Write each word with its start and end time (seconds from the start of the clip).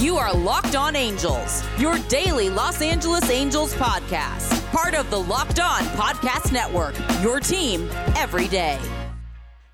You 0.00 0.16
are 0.16 0.32
Locked 0.32 0.76
On 0.76 0.96
Angels, 0.96 1.62
your 1.78 1.98
daily 2.08 2.48
Los 2.48 2.80
Angeles 2.80 3.28
Angels 3.28 3.74
podcast. 3.74 4.64
Part 4.72 4.94
of 4.94 5.10
the 5.10 5.20
Locked 5.20 5.60
On 5.60 5.82
Podcast 5.88 6.52
Network, 6.52 6.94
your 7.22 7.38
team 7.38 7.86
every 8.16 8.48
day. 8.48 8.78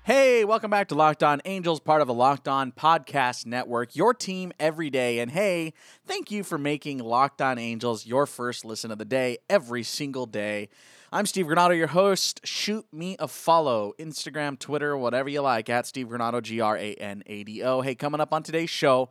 Hey, 0.03 0.43
welcome 0.43 0.69
back 0.69 0.89
to 0.89 0.95
Locked 0.95 1.23
On 1.23 1.41
Angels, 1.45 1.79
part 1.79 2.01
of 2.01 2.07
the 2.07 2.13
Locked 2.13 2.49
On 2.49 2.73
Podcast 2.73 3.45
Network, 3.45 3.95
your 3.95 4.13
team 4.13 4.51
every 4.59 4.89
day. 4.89 5.19
And 5.19 5.31
hey, 5.31 5.71
thank 6.05 6.29
you 6.29 6.43
for 6.43 6.57
making 6.57 6.97
Locked 6.97 7.41
On 7.41 7.57
Angels 7.57 8.05
your 8.05 8.25
first 8.25 8.65
listen 8.65 8.91
of 8.91 8.97
the 8.97 9.05
day 9.05 9.37
every 9.49 9.83
single 9.83 10.25
day. 10.25 10.67
I'm 11.09 11.25
Steve 11.25 11.45
Granado, 11.45 11.77
your 11.77 11.87
host. 11.87 12.41
Shoot 12.43 12.85
me 12.91 13.15
a 13.17 13.29
follow, 13.29 13.93
Instagram, 13.97 14.59
Twitter, 14.59 14.97
whatever 14.97 15.29
you 15.29 15.39
like, 15.39 15.69
at 15.69 15.87
Steve 15.87 16.09
Granado, 16.09 16.41
G 16.41 16.59
R 16.59 16.75
A 16.77 16.95
N 16.95 17.23
A 17.27 17.45
D 17.45 17.63
O. 17.63 17.79
Hey, 17.79 17.95
coming 17.95 18.19
up 18.19 18.33
on 18.33 18.43
today's 18.43 18.69
show, 18.69 19.09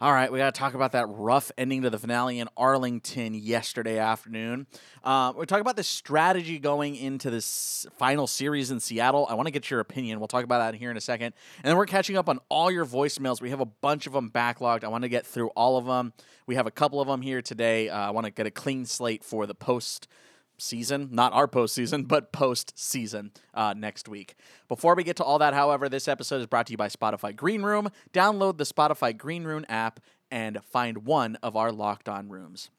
all 0.00 0.12
right, 0.12 0.30
we 0.30 0.38
got 0.38 0.52
to 0.52 0.58
talk 0.58 0.74
about 0.74 0.92
that 0.92 1.06
rough 1.08 1.52
ending 1.56 1.82
to 1.82 1.90
the 1.90 1.98
finale 1.98 2.40
in 2.40 2.48
Arlington 2.56 3.32
yesterday 3.32 3.98
afternoon. 3.98 4.66
Uh, 5.04 5.32
we're 5.36 5.44
talking 5.44 5.60
about 5.60 5.76
the 5.76 5.84
strategy 5.84 6.58
going 6.58 6.96
into 6.96 7.30
this 7.30 7.86
final 7.96 8.26
series 8.26 8.72
in 8.72 8.80
Seattle. 8.80 9.24
I 9.30 9.34
want 9.34 9.46
to 9.46 9.52
get 9.52 9.70
your 9.70 9.78
opinion. 9.78 10.18
We'll 10.18 10.26
talk 10.26 10.42
about 10.42 10.58
that 10.58 10.76
here 10.76 10.90
in 10.90 10.96
a 10.96 11.00
second. 11.00 11.32
And 11.62 11.70
then 11.70 11.76
we're 11.76 11.86
catching 11.86 12.16
up 12.16 12.28
on 12.28 12.40
all 12.48 12.72
your 12.72 12.84
voicemails. 12.84 13.40
We 13.40 13.50
have 13.50 13.60
a 13.60 13.66
bunch 13.66 14.08
of 14.08 14.12
them 14.12 14.30
backlogged. 14.30 14.82
I 14.82 14.88
want 14.88 15.02
to 15.02 15.08
get 15.08 15.26
through 15.26 15.48
all 15.50 15.76
of 15.76 15.86
them. 15.86 16.12
We 16.46 16.56
have 16.56 16.66
a 16.66 16.72
couple 16.72 17.00
of 17.00 17.06
them 17.06 17.22
here 17.22 17.40
today. 17.40 17.88
Uh, 17.88 17.96
I 17.96 18.10
want 18.10 18.24
to 18.24 18.32
get 18.32 18.46
a 18.46 18.50
clean 18.50 18.86
slate 18.86 19.22
for 19.22 19.46
the 19.46 19.54
post 19.54 20.08
season, 20.58 21.08
not 21.12 21.32
our 21.32 21.48
postseason, 21.48 22.06
but 22.08 22.32
post 22.32 22.78
season 22.78 23.32
uh, 23.54 23.74
next 23.76 24.08
week. 24.08 24.34
Before 24.68 24.94
we 24.94 25.04
get 25.04 25.16
to 25.16 25.24
all 25.24 25.38
that, 25.38 25.54
however, 25.54 25.88
this 25.88 26.08
episode 26.08 26.40
is 26.40 26.46
brought 26.46 26.66
to 26.66 26.72
you 26.72 26.76
by 26.76 26.88
Spotify 26.88 27.34
Green 27.34 27.62
Room. 27.62 27.88
Download 28.12 28.56
the 28.56 28.64
Spotify 28.64 29.16
Green 29.16 29.44
Room 29.44 29.64
app 29.68 30.00
and 30.30 30.58
find 30.64 31.06
one 31.06 31.36
of 31.42 31.56
our 31.56 31.72
locked 31.72 32.08
on 32.08 32.28
rooms. 32.28 32.70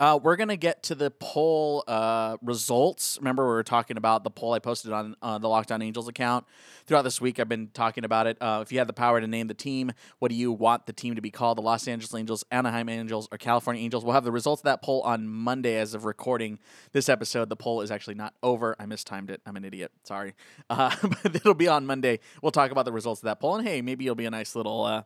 Uh, 0.00 0.18
we're 0.20 0.36
gonna 0.36 0.56
get 0.56 0.82
to 0.82 0.94
the 0.94 1.10
poll 1.10 1.84
uh, 1.86 2.38
results. 2.40 3.18
Remember, 3.20 3.44
we 3.44 3.50
were 3.50 3.62
talking 3.62 3.98
about 3.98 4.24
the 4.24 4.30
poll 4.30 4.54
I 4.54 4.58
posted 4.58 4.92
on 4.92 5.14
uh, 5.20 5.36
the 5.36 5.46
Locked 5.46 5.70
On 5.70 5.82
Angels 5.82 6.08
account 6.08 6.46
throughout 6.86 7.02
this 7.02 7.20
week. 7.20 7.38
I've 7.38 7.50
been 7.50 7.68
talking 7.74 8.06
about 8.06 8.26
it. 8.26 8.38
Uh, 8.40 8.60
if 8.62 8.72
you 8.72 8.78
had 8.78 8.88
the 8.88 8.94
power 8.94 9.20
to 9.20 9.26
name 9.26 9.46
the 9.48 9.52
team, 9.52 9.92
what 10.18 10.30
do 10.30 10.34
you 10.36 10.52
want 10.52 10.86
the 10.86 10.94
team 10.94 11.16
to 11.16 11.20
be 11.20 11.30
called? 11.30 11.58
The 11.58 11.62
Los 11.62 11.86
Angeles 11.86 12.14
Angels, 12.14 12.46
Anaheim 12.50 12.88
Angels, 12.88 13.28
or 13.30 13.36
California 13.36 13.82
Angels? 13.82 14.02
We'll 14.02 14.14
have 14.14 14.24
the 14.24 14.32
results 14.32 14.60
of 14.60 14.64
that 14.64 14.80
poll 14.80 15.02
on 15.02 15.28
Monday. 15.28 15.76
As 15.76 15.92
of 15.92 16.06
recording 16.06 16.60
this 16.92 17.10
episode, 17.10 17.50
the 17.50 17.56
poll 17.56 17.82
is 17.82 17.90
actually 17.90 18.14
not 18.14 18.32
over. 18.42 18.74
I 18.78 18.86
mistimed 18.86 19.30
it. 19.30 19.42
I'm 19.44 19.56
an 19.56 19.66
idiot. 19.66 19.92
Sorry, 20.04 20.32
uh, 20.70 20.96
but 21.22 21.36
it'll 21.36 21.52
be 21.52 21.68
on 21.68 21.84
Monday. 21.84 22.20
We'll 22.40 22.52
talk 22.52 22.70
about 22.70 22.86
the 22.86 22.92
results 22.92 23.20
of 23.20 23.26
that 23.26 23.38
poll, 23.38 23.56
and 23.56 23.68
hey, 23.68 23.82
maybe 23.82 24.06
it'll 24.06 24.14
be 24.14 24.24
a 24.24 24.30
nice 24.30 24.56
little 24.56 24.82
uh, 24.82 25.02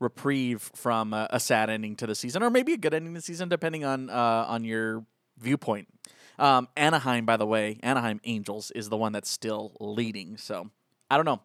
reprieve 0.00 0.70
from 0.74 1.12
a, 1.12 1.26
a, 1.30 1.40
sad 1.40 1.70
ending 1.70 1.96
to 1.96 2.06
the 2.06 2.14
season, 2.14 2.42
or 2.42 2.50
maybe 2.50 2.72
a 2.72 2.76
good 2.76 2.94
ending 2.94 3.14
to 3.14 3.18
the 3.18 3.24
season, 3.24 3.48
depending 3.48 3.84
on 3.84 4.10
uh, 4.10 4.44
on 4.48 4.64
your 4.64 5.04
viewpoint. 5.38 5.88
Um, 6.38 6.68
Anaheim, 6.76 7.26
by 7.26 7.36
the 7.36 7.46
way, 7.46 7.78
Anaheim 7.82 8.20
Angels 8.24 8.70
is 8.70 8.88
the 8.88 8.96
one 8.96 9.12
that's 9.12 9.30
still 9.30 9.76
leading. 9.80 10.36
So 10.36 10.70
I 11.10 11.16
don't 11.16 11.26
know. 11.26 11.40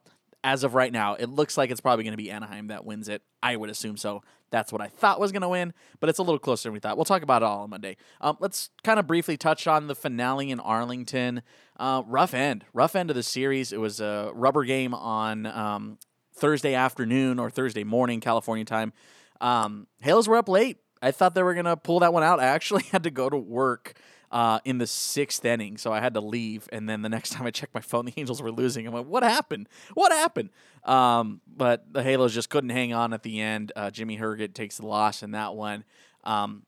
As 0.46 0.66
of 0.66 0.76
right 0.76 0.92
now, 0.92 1.16
it 1.16 1.30
looks 1.30 1.58
like 1.58 1.72
it's 1.72 1.80
probably 1.80 2.04
going 2.04 2.14
to 2.14 2.22
be 2.22 2.30
Anaheim 2.30 2.68
that 2.68 2.84
wins 2.84 3.08
it. 3.08 3.22
I 3.42 3.56
would 3.56 3.70
assume 3.70 3.96
so. 3.96 4.24
That's 4.52 4.74
what 4.74 4.82
I 4.82 4.88
thought 4.88 5.20
was 5.20 5.32
going 5.32 5.42
to 5.42 5.50
win, 5.50 5.74
but 6.00 6.10
it's 6.10 6.20
a 6.20 6.22
little 6.22 6.38
closer 6.38 6.68
than 6.68 6.74
we 6.74 6.80
thought. 6.80 6.98
We'll 6.98 7.06
talk 7.06 7.24
about 7.24 7.42
it 7.42 7.46
all 7.46 7.62
on 7.62 7.70
Monday. 7.70 7.96
Um, 8.22 8.38
let's 8.40 8.70
kind 8.84 9.00
of 9.00 9.08
briefly 9.08 9.38
touch 9.38 9.68
on 9.68 9.88
the 9.88 9.96
finale 9.96 10.52
in 10.52 10.60
Arlington. 10.60 11.42
Uh, 11.78 12.04
rough 12.06 12.34
end, 12.34 12.66
rough 12.74 12.96
end 12.96 13.10
of 13.10 13.16
the 13.16 13.24
series. 13.24 13.72
It 13.72 13.80
was 13.80 14.00
a 14.02 14.32
rubber 14.34 14.64
game 14.66 14.94
on 14.94 15.46
um, 15.48 15.98
Thursday 16.34 16.74
afternoon 16.74 17.40
or 17.40 17.50
Thursday 17.50 17.84
morning, 17.84 18.20
California 18.20 18.66
time. 18.66 18.94
Um, 19.42 19.88
Halos 20.02 20.28
were 20.28 20.38
up 20.38 20.50
late. 20.50 20.78
I 21.02 21.12
thought 21.12 21.36
they 21.36 21.44
were 21.44 21.54
to 21.54 21.78
pull 21.78 22.00
that 22.00 22.14
one 22.14 22.24
out. 22.24 22.40
I 22.40 22.46
actually 22.46 22.84
had 22.92 23.04
to 23.04 23.12
go 23.12 23.30
to 23.30 23.38
work 23.38 23.94
uh, 24.32 24.60
in 24.66 24.80
the 24.80 24.88
sixth 24.88 25.46
inning, 25.46 25.78
so 25.78 25.94
I 25.94 26.00
had 26.00 26.16
to 26.16 26.22
leave. 26.22 26.68
And 26.72 26.90
then 26.90 27.04
the 27.04 27.10
next 27.10 27.32
time 27.34 27.46
I 27.46 27.52
checked 27.52 27.74
my 27.74 27.82
phone, 27.82 28.06
the 28.08 28.14
Angels 28.18 28.42
were 28.42 28.52
losing. 28.52 28.88
I'm 28.88 28.94
like, 28.94 29.06
what 29.06 29.24
happened? 29.24 29.70
What 29.94 30.12
happened? 30.12 30.50
Um, 30.84 31.42
but 31.46 31.92
the 31.94 32.02
Halos 32.02 32.34
just 32.34 32.50
couldn't 32.50 32.72
hang 32.72 32.94
on 32.94 33.14
at 33.14 33.24
the 33.24 33.40
end. 33.40 33.72
Uh, 33.76 33.92
Jimmy 33.92 34.18
Herget 34.18 34.54
takes 34.54 34.78
the 34.78 34.88
loss 34.88 35.24
in 35.24 35.32
that 35.32 35.56
one. 35.56 35.84
Um, 36.24 36.64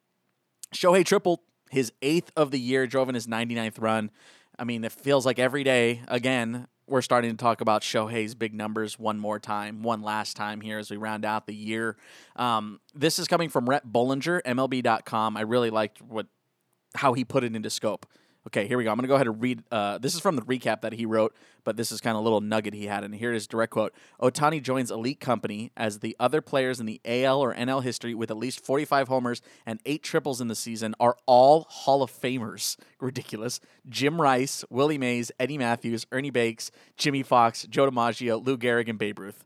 Shohei 0.73 1.05
tripled 1.05 1.39
his 1.71 1.91
eighth 2.01 2.31
of 2.35 2.51
the 2.51 2.59
year, 2.59 2.85
drove 2.87 3.09
in 3.09 3.15
his 3.15 3.27
99th 3.27 3.81
run. 3.81 4.11
I 4.59 4.63
mean, 4.63 4.83
it 4.83 4.91
feels 4.91 5.25
like 5.25 5.39
every 5.39 5.63
day, 5.63 6.01
again, 6.07 6.67
we're 6.87 7.01
starting 7.01 7.31
to 7.31 7.37
talk 7.37 7.61
about 7.61 7.81
Shohei's 7.81 8.35
big 8.35 8.53
numbers 8.53 8.99
one 8.99 9.17
more 9.17 9.39
time, 9.39 9.81
one 9.81 10.01
last 10.01 10.35
time 10.35 10.61
here 10.61 10.77
as 10.77 10.91
we 10.91 10.97
round 10.97 11.25
out 11.25 11.47
the 11.47 11.55
year. 11.55 11.97
Um, 12.35 12.79
this 12.93 13.17
is 13.17 13.27
coming 13.27 13.49
from 13.49 13.69
Rhett 13.69 13.87
Bollinger, 13.87 14.41
MLB.com. 14.43 15.37
I 15.37 15.41
really 15.41 15.69
liked 15.69 16.01
what 16.01 16.27
how 16.95 17.13
he 17.13 17.25
put 17.25 17.43
it 17.43 17.55
into 17.55 17.69
scope. 17.69 18.05
Okay, 18.47 18.67
here 18.67 18.77
we 18.77 18.83
go. 18.83 18.91
I'm 18.91 18.97
going 18.97 19.05
to 19.05 19.07
go 19.07 19.15
ahead 19.15 19.25
and 19.25 19.41
read. 19.41 19.63
Uh, 19.71 19.97
this 19.97 20.13
is 20.13 20.19
from 20.19 20.35
the 20.35 20.43
recap 20.43 20.81
that 20.81 20.93
he 20.93 21.07
wrote, 21.07 21.35
but 21.63 21.77
this 21.77 21.91
is 21.91 21.99
kind 21.99 22.15
of 22.15 22.21
a 22.21 22.23
little 22.23 22.41
nugget 22.41 22.75
he 22.75 22.85
had. 22.85 23.03
And 23.03 23.15
here 23.15 23.33
is 23.33 23.47
direct 23.47 23.71
quote 23.71 23.91
Ohtani 24.21 24.61
joins 24.61 24.91
elite 24.91 25.19
company 25.19 25.71
as 25.75 25.99
the 25.99 26.15
other 26.19 26.41
players 26.41 26.79
in 26.79 26.85
the 26.85 27.01
AL 27.05 27.39
or 27.41 27.55
NL 27.55 27.81
history 27.81 28.13
with 28.13 28.29
at 28.29 28.37
least 28.37 28.63
45 28.63 29.07
homers 29.07 29.41
and 29.65 29.79
eight 29.85 30.03
triples 30.03 30.41
in 30.41 30.47
the 30.47 30.55
season 30.55 30.93
are 30.99 31.17
all 31.25 31.65
Hall 31.69 32.03
of 32.03 32.11
Famers. 32.11 32.77
Ridiculous. 32.99 33.59
Jim 33.89 34.21
Rice, 34.21 34.63
Willie 34.69 34.99
Mays, 34.99 35.31
Eddie 35.39 35.57
Mathews, 35.57 36.05
Ernie 36.11 36.29
Banks, 36.29 36.69
Jimmie 36.97 37.23
Foxx, 37.23 37.63
Joe 37.63 37.89
DiMaggio, 37.89 38.45
Lou 38.45 38.57
Gehrig, 38.57 38.87
and 38.87 38.99
Babe 38.99 39.17
Ruth. 39.17 39.43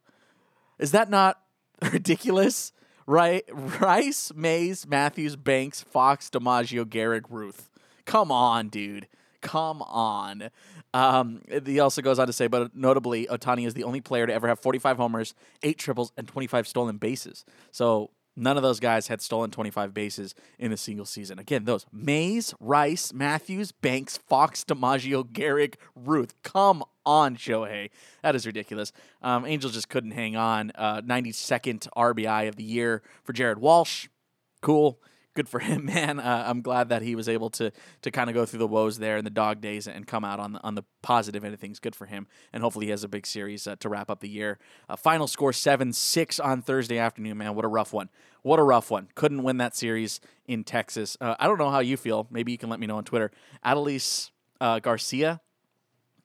Is 0.78 0.92
that 0.92 1.10
not 1.10 1.40
ridiculous? 1.94 2.74
Right, 3.06 3.44
Rice, 3.52 4.32
Mays, 4.36 4.86
Mathews, 4.86 5.36
Banks, 5.36 5.82
Foxx, 5.82 6.30
DiMaggio, 6.30 6.86
Gehrig, 6.86 7.24
Ruth. 7.30 7.69
Come 8.10 8.32
on, 8.32 8.70
dude. 8.70 9.08
Come 9.42 9.84
on. 9.84 10.50
Um, 10.96 11.44
he 11.64 11.80
also 11.80 12.02
goes 12.02 12.18
on 12.18 12.26
to 12.26 12.34
say, 12.34 12.48
but 12.48 12.76
notably, 12.76 13.28
Ohtani 13.28 13.68
is 13.68 13.76
the 13.76 13.84
only 13.84 14.02
player 14.02 14.26
to 14.26 14.34
ever 14.34 14.48
have 14.48 14.60
45 14.60 14.98
homers, 14.98 15.36
eight 15.62 15.78
triples, 15.78 16.12
and 16.18 16.28
25 16.28 16.68
stolen 16.68 16.98
bases. 16.98 17.46
So 17.72 18.10
none 18.36 18.58
of 18.58 18.64
those 18.64 18.80
guys 18.80 19.10
had 19.10 19.22
stolen 19.22 19.52
25 19.52 19.94
bases 19.94 20.34
in 20.58 20.72
a 20.72 20.78
single 20.78 21.06
season. 21.06 21.38
Again, 21.38 21.66
those 21.66 21.86
Mays, 21.94 22.56
Rice, 22.60 23.14
Mathews, 23.14 23.72
Banks, 23.72 24.18
Foxx, 24.18 24.64
DiMaggio, 24.64 25.24
Gehrig, 25.32 25.76
Ruth. 25.96 26.34
Come 26.42 26.84
on, 27.06 27.38
Shohei. 27.38 27.92
That 28.24 28.34
is 28.34 28.48
ridiculous. 28.48 28.92
Um, 29.22 29.46
Angels 29.46 29.74
just 29.74 29.88
couldn't 29.88 30.12
hang 30.12 30.36
on. 30.36 30.72
Uh, 30.74 31.02
92nd 31.02 31.88
RBI 31.96 32.48
of 32.48 32.56
the 32.56 32.64
year 32.64 33.04
for 33.24 33.34
Jared 33.34 33.60
Walsh. 33.60 34.08
Cool 34.62 35.00
good 35.34 35.50
for 35.50 35.60
him, 35.60 35.86
man. 35.94 36.20
Uh, 36.20 36.44
I'm 36.48 36.62
glad 36.62 36.90
that 36.90 37.02
he 37.02 37.16
was 37.16 37.30
able 37.30 37.50
to 37.52 37.72
to 38.02 38.12
kind 38.12 38.30
of 38.30 38.34
go 38.34 38.46
through 38.46 38.60
the 38.60 38.68
woes 38.68 39.00
there 39.00 39.18
and 39.18 39.26
the 39.26 39.32
dog 39.32 39.62
days 39.62 39.88
and 39.88 40.06
come 40.08 40.24
out 40.24 40.40
on 40.40 40.54
the 40.54 40.64
on 40.64 40.76
the 40.76 40.84
positive 41.02 41.44
end 41.44 41.54
of 41.54 41.60
things. 41.60 41.80
Good 41.80 41.96
for 41.96 42.06
him, 42.06 42.28
and 42.54 42.64
hopefully 42.64 42.88
he 42.88 42.92
has 42.92 43.04
a 43.04 43.08
big 43.08 43.26
series 43.26 43.68
uh, 43.68 43.76
to 43.78 43.90
wrap 43.90 44.10
up 44.10 44.20
the 44.20 44.30
year. 44.30 44.60
Uh, 44.88 44.96
final 44.96 45.28
score 45.28 45.54
seven 45.54 45.94
six 45.94 46.40
on 46.40 46.62
Thursday 46.62 46.98
afternoon, 46.98 47.38
man. 47.38 47.56
What 47.56 47.66
a 47.66 47.70
rough 47.70 47.94
one. 47.94 48.10
What 48.42 48.60
a 48.60 48.64
rough 48.64 48.90
one. 48.90 49.10
Couldn't 49.16 49.44
win 49.44 49.58
that 49.58 49.76
series 49.76 50.22
in 50.48 50.64
Texas. 50.64 51.18
Uh, 51.20 51.36
I 51.40 51.48
don't 51.48 51.58
know 51.58 51.70
how 51.70 51.80
you 51.80 51.98
feel. 51.98 52.28
Maybe 52.32 52.52
you 52.52 52.58
can 52.58 52.70
let 52.70 52.80
me 52.80 52.88
know 52.88 52.98
on 52.98 53.04
Twitter. 53.04 53.32
Adolis 53.66 54.32
uh, 54.62 54.80
Garcia, 54.80 55.42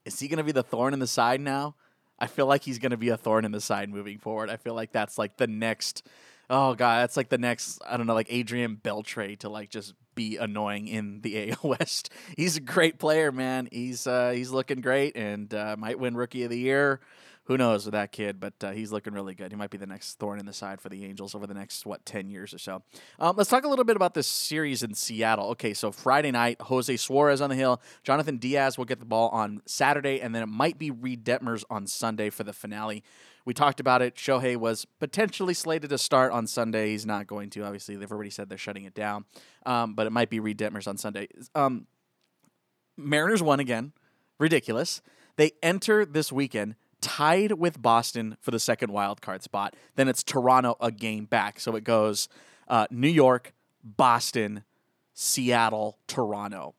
is 0.04 0.18
he 0.20 0.28
going 0.28 0.38
to 0.38 0.44
be 0.44 0.52
the 0.52 0.62
thorn 0.62 0.92
in 0.92 1.00
the 1.00 1.06
side 1.06 1.40
now? 1.40 1.76
I 2.18 2.26
feel 2.26 2.46
like 2.46 2.62
he's 2.62 2.78
going 2.78 2.92
to 2.92 2.96
be 2.96 3.08
a 3.08 3.16
thorn 3.16 3.44
in 3.44 3.52
the 3.52 3.60
side 3.60 3.90
moving 3.90 4.18
forward. 4.18 4.48
I 4.48 4.56
feel 4.56 4.74
like 4.74 4.92
that's 4.92 5.18
like 5.18 5.36
the 5.36 5.46
next 5.46 6.06
oh 6.50 6.74
god, 6.74 7.02
that's 7.02 7.16
like 7.16 7.28
the 7.28 7.38
next 7.38 7.80
I 7.86 7.96
don't 7.96 8.06
know, 8.06 8.14
like 8.14 8.28
Adrian 8.30 8.76
Beltre 8.82 9.38
to 9.40 9.48
like 9.48 9.70
just 9.70 9.94
be 10.14 10.36
annoying 10.36 10.88
in 10.88 11.20
the 11.20 11.50
AL 11.62 11.70
West. 11.70 12.10
He's 12.36 12.56
a 12.56 12.60
great 12.60 12.98
player, 12.98 13.32
man. 13.32 13.68
He's 13.70 14.06
uh, 14.06 14.30
he's 14.30 14.50
looking 14.50 14.80
great 14.80 15.16
and 15.16 15.52
uh, 15.52 15.76
might 15.78 15.98
win 15.98 16.16
Rookie 16.16 16.44
of 16.44 16.50
the 16.50 16.58
Year. 16.58 17.00
Who 17.46 17.58
knows 17.58 17.84
with 17.84 17.92
that 17.92 18.10
kid, 18.10 18.40
but 18.40 18.54
uh, 18.62 18.70
he's 18.70 18.90
looking 18.90 19.12
really 19.12 19.34
good. 19.34 19.52
He 19.52 19.56
might 19.56 19.70
be 19.70 19.76
the 19.76 19.86
next 19.86 20.18
thorn 20.18 20.38
in 20.38 20.46
the 20.46 20.52
side 20.52 20.80
for 20.80 20.88
the 20.88 21.04
Angels 21.04 21.34
over 21.34 21.46
the 21.46 21.52
next 21.52 21.84
what 21.84 22.06
ten 22.06 22.30
years 22.30 22.54
or 22.54 22.58
so. 22.58 22.82
Um, 23.18 23.36
let's 23.36 23.50
talk 23.50 23.64
a 23.64 23.68
little 23.68 23.84
bit 23.84 23.96
about 23.96 24.14
this 24.14 24.26
series 24.26 24.82
in 24.82 24.94
Seattle. 24.94 25.50
Okay, 25.50 25.74
so 25.74 25.92
Friday 25.92 26.30
night, 26.30 26.58
Jose 26.62 26.96
Suarez 26.96 27.42
on 27.42 27.50
the 27.50 27.56
hill, 27.56 27.82
Jhonathan 28.02 28.40
Diaz 28.40 28.78
will 28.78 28.86
get 28.86 28.98
the 28.98 29.04
ball 29.04 29.28
on 29.28 29.60
Saturday, 29.66 30.22
and 30.22 30.34
then 30.34 30.42
it 30.42 30.48
might 30.48 30.78
be 30.78 30.90
Reid 30.90 31.22
Detmers 31.22 31.64
on 31.68 31.86
Sunday 31.86 32.30
for 32.30 32.44
the 32.44 32.54
finale. 32.54 33.04
We 33.44 33.52
talked 33.52 33.78
about 33.78 34.00
it. 34.00 34.14
Shohei 34.14 34.56
was 34.56 34.86
potentially 34.98 35.52
slated 35.52 35.90
to 35.90 35.98
start 35.98 36.32
on 36.32 36.46
Sunday. 36.46 36.92
He's 36.92 37.04
not 37.04 37.26
going 37.26 37.50
to. 37.50 37.64
Obviously, 37.64 37.96
they've 37.96 38.10
already 38.10 38.30
said 38.30 38.48
they're 38.48 38.56
shutting 38.56 38.84
it 38.84 38.94
down. 38.94 39.26
Um, 39.66 39.94
but 39.94 40.06
it 40.06 40.10
might 40.10 40.30
be 40.30 40.40
Reid 40.40 40.56
Detmers 40.56 40.88
on 40.88 40.96
Sunday. 40.96 41.28
Um, 41.54 41.86
Mariners 42.96 43.42
won 43.42 43.60
again. 43.60 43.92
Ridiculous. 44.38 45.02
They 45.36 45.52
enter 45.62 46.06
this 46.06 46.32
weekend 46.32 46.76
tied 47.04 47.52
with 47.52 47.80
Boston 47.82 48.38
for 48.40 48.50
the 48.50 48.58
second 48.58 48.90
wild 48.90 49.20
card 49.20 49.42
spot. 49.42 49.76
Then 49.94 50.08
it's 50.08 50.22
Toronto 50.22 50.76
a 50.80 50.90
game 50.90 51.26
back. 51.26 51.60
So 51.60 51.76
it 51.76 51.84
goes 51.84 52.28
uh, 52.66 52.86
New 52.90 53.08
York, 53.08 53.52
Boston, 53.84 54.64
Seattle, 55.12 55.98
Toronto. 56.08 56.74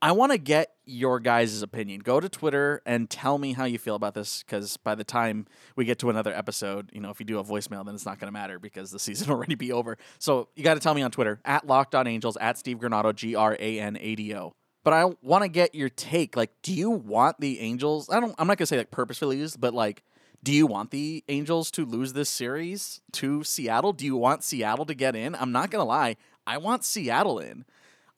I 0.00 0.12
want 0.12 0.30
to 0.30 0.38
get 0.38 0.74
your 0.84 1.18
guys' 1.18 1.60
opinion. 1.60 2.02
Go 2.04 2.20
to 2.20 2.28
Twitter 2.28 2.80
and 2.86 3.10
tell 3.10 3.36
me 3.36 3.52
how 3.52 3.64
you 3.64 3.78
feel 3.78 3.96
about 3.96 4.14
this 4.14 4.44
because 4.44 4.76
by 4.76 4.94
the 4.94 5.02
time 5.02 5.46
we 5.74 5.84
get 5.84 5.98
to 5.98 6.10
another 6.10 6.32
episode, 6.32 6.90
you 6.92 7.00
know, 7.00 7.10
if 7.10 7.18
you 7.18 7.26
do 7.26 7.40
a 7.40 7.44
voicemail, 7.44 7.84
then 7.84 7.96
it's 7.96 8.06
not 8.06 8.20
going 8.20 8.28
to 8.28 8.32
matter 8.32 8.60
because 8.60 8.92
the 8.92 8.98
season 9.00 9.28
already 9.28 9.56
be 9.56 9.72
over. 9.72 9.98
So 10.20 10.50
you 10.54 10.62
got 10.62 10.74
to 10.74 10.80
tell 10.80 10.94
me 10.94 11.02
on 11.02 11.10
Twitter 11.10 11.40
at 11.44 11.66
Locked 11.66 11.96
On 11.96 12.06
Angels 12.06 12.36
at 12.40 12.56
Steve 12.58 12.78
Granado 12.78 13.12
G 13.12 13.34
R 13.34 13.56
A 13.58 13.80
N 13.80 13.98
A 14.00 14.14
D 14.14 14.36
O. 14.36 14.54
But 14.88 14.94
I 14.94 15.12
want 15.20 15.42
to 15.42 15.48
get 15.48 15.74
your 15.74 15.90
take. 15.90 16.34
Like, 16.34 16.50
do 16.62 16.72
you 16.72 16.88
want 16.88 17.38
the 17.40 17.60
Angels? 17.60 18.08
I 18.08 18.20
don't. 18.20 18.34
I'm 18.38 18.46
not 18.46 18.56
gonna 18.56 18.64
say 18.64 18.78
like 18.78 18.90
purposefully 18.90 19.36
lose, 19.36 19.54
but 19.54 19.74
like, 19.74 20.02
do 20.42 20.50
you 20.50 20.66
want 20.66 20.92
the 20.92 21.22
Angels 21.28 21.70
to 21.72 21.84
lose 21.84 22.14
this 22.14 22.30
series 22.30 23.02
to 23.12 23.44
Seattle? 23.44 23.92
Do 23.92 24.06
you 24.06 24.16
want 24.16 24.44
Seattle 24.44 24.86
to 24.86 24.94
get 24.94 25.14
in? 25.14 25.34
I'm 25.34 25.52
not 25.52 25.70
gonna 25.70 25.84
lie. 25.84 26.16
I 26.46 26.56
want 26.56 26.86
Seattle 26.86 27.38
in. 27.38 27.66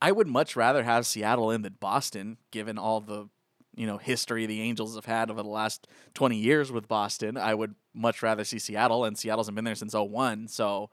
I 0.01 0.13
would 0.13 0.29
much 0.29 0.55
rather 0.55 0.85
have 0.85 1.07
Seattle 1.07 1.51
in 1.51 1.63
than 1.63 1.75
Boston, 1.81 2.37
given 2.53 2.79
all 2.79 3.01
the 3.01 3.29
you 3.75 3.89
know 3.89 3.99
history 3.99 4.47
the 4.47 4.61
Angels 4.61 4.95
have 4.95 5.07
had 5.07 5.29
over 5.29 5.43
the 5.43 5.49
last 5.49 5.89
20 6.15 6.37
years 6.37 6.71
with 6.71 6.87
Boston. 6.87 7.37
I 7.37 7.53
would 7.53 7.75
much 7.95 8.23
rather 8.23 8.45
see 8.45 8.61
Seattle, 8.61 9.05
and 9.05 9.19
Seattle 9.19 9.41
hasn't 9.41 9.57
been 9.57 9.65
there 9.65 9.75
since 9.75 9.93
01. 9.93 10.47
So, 10.47 10.89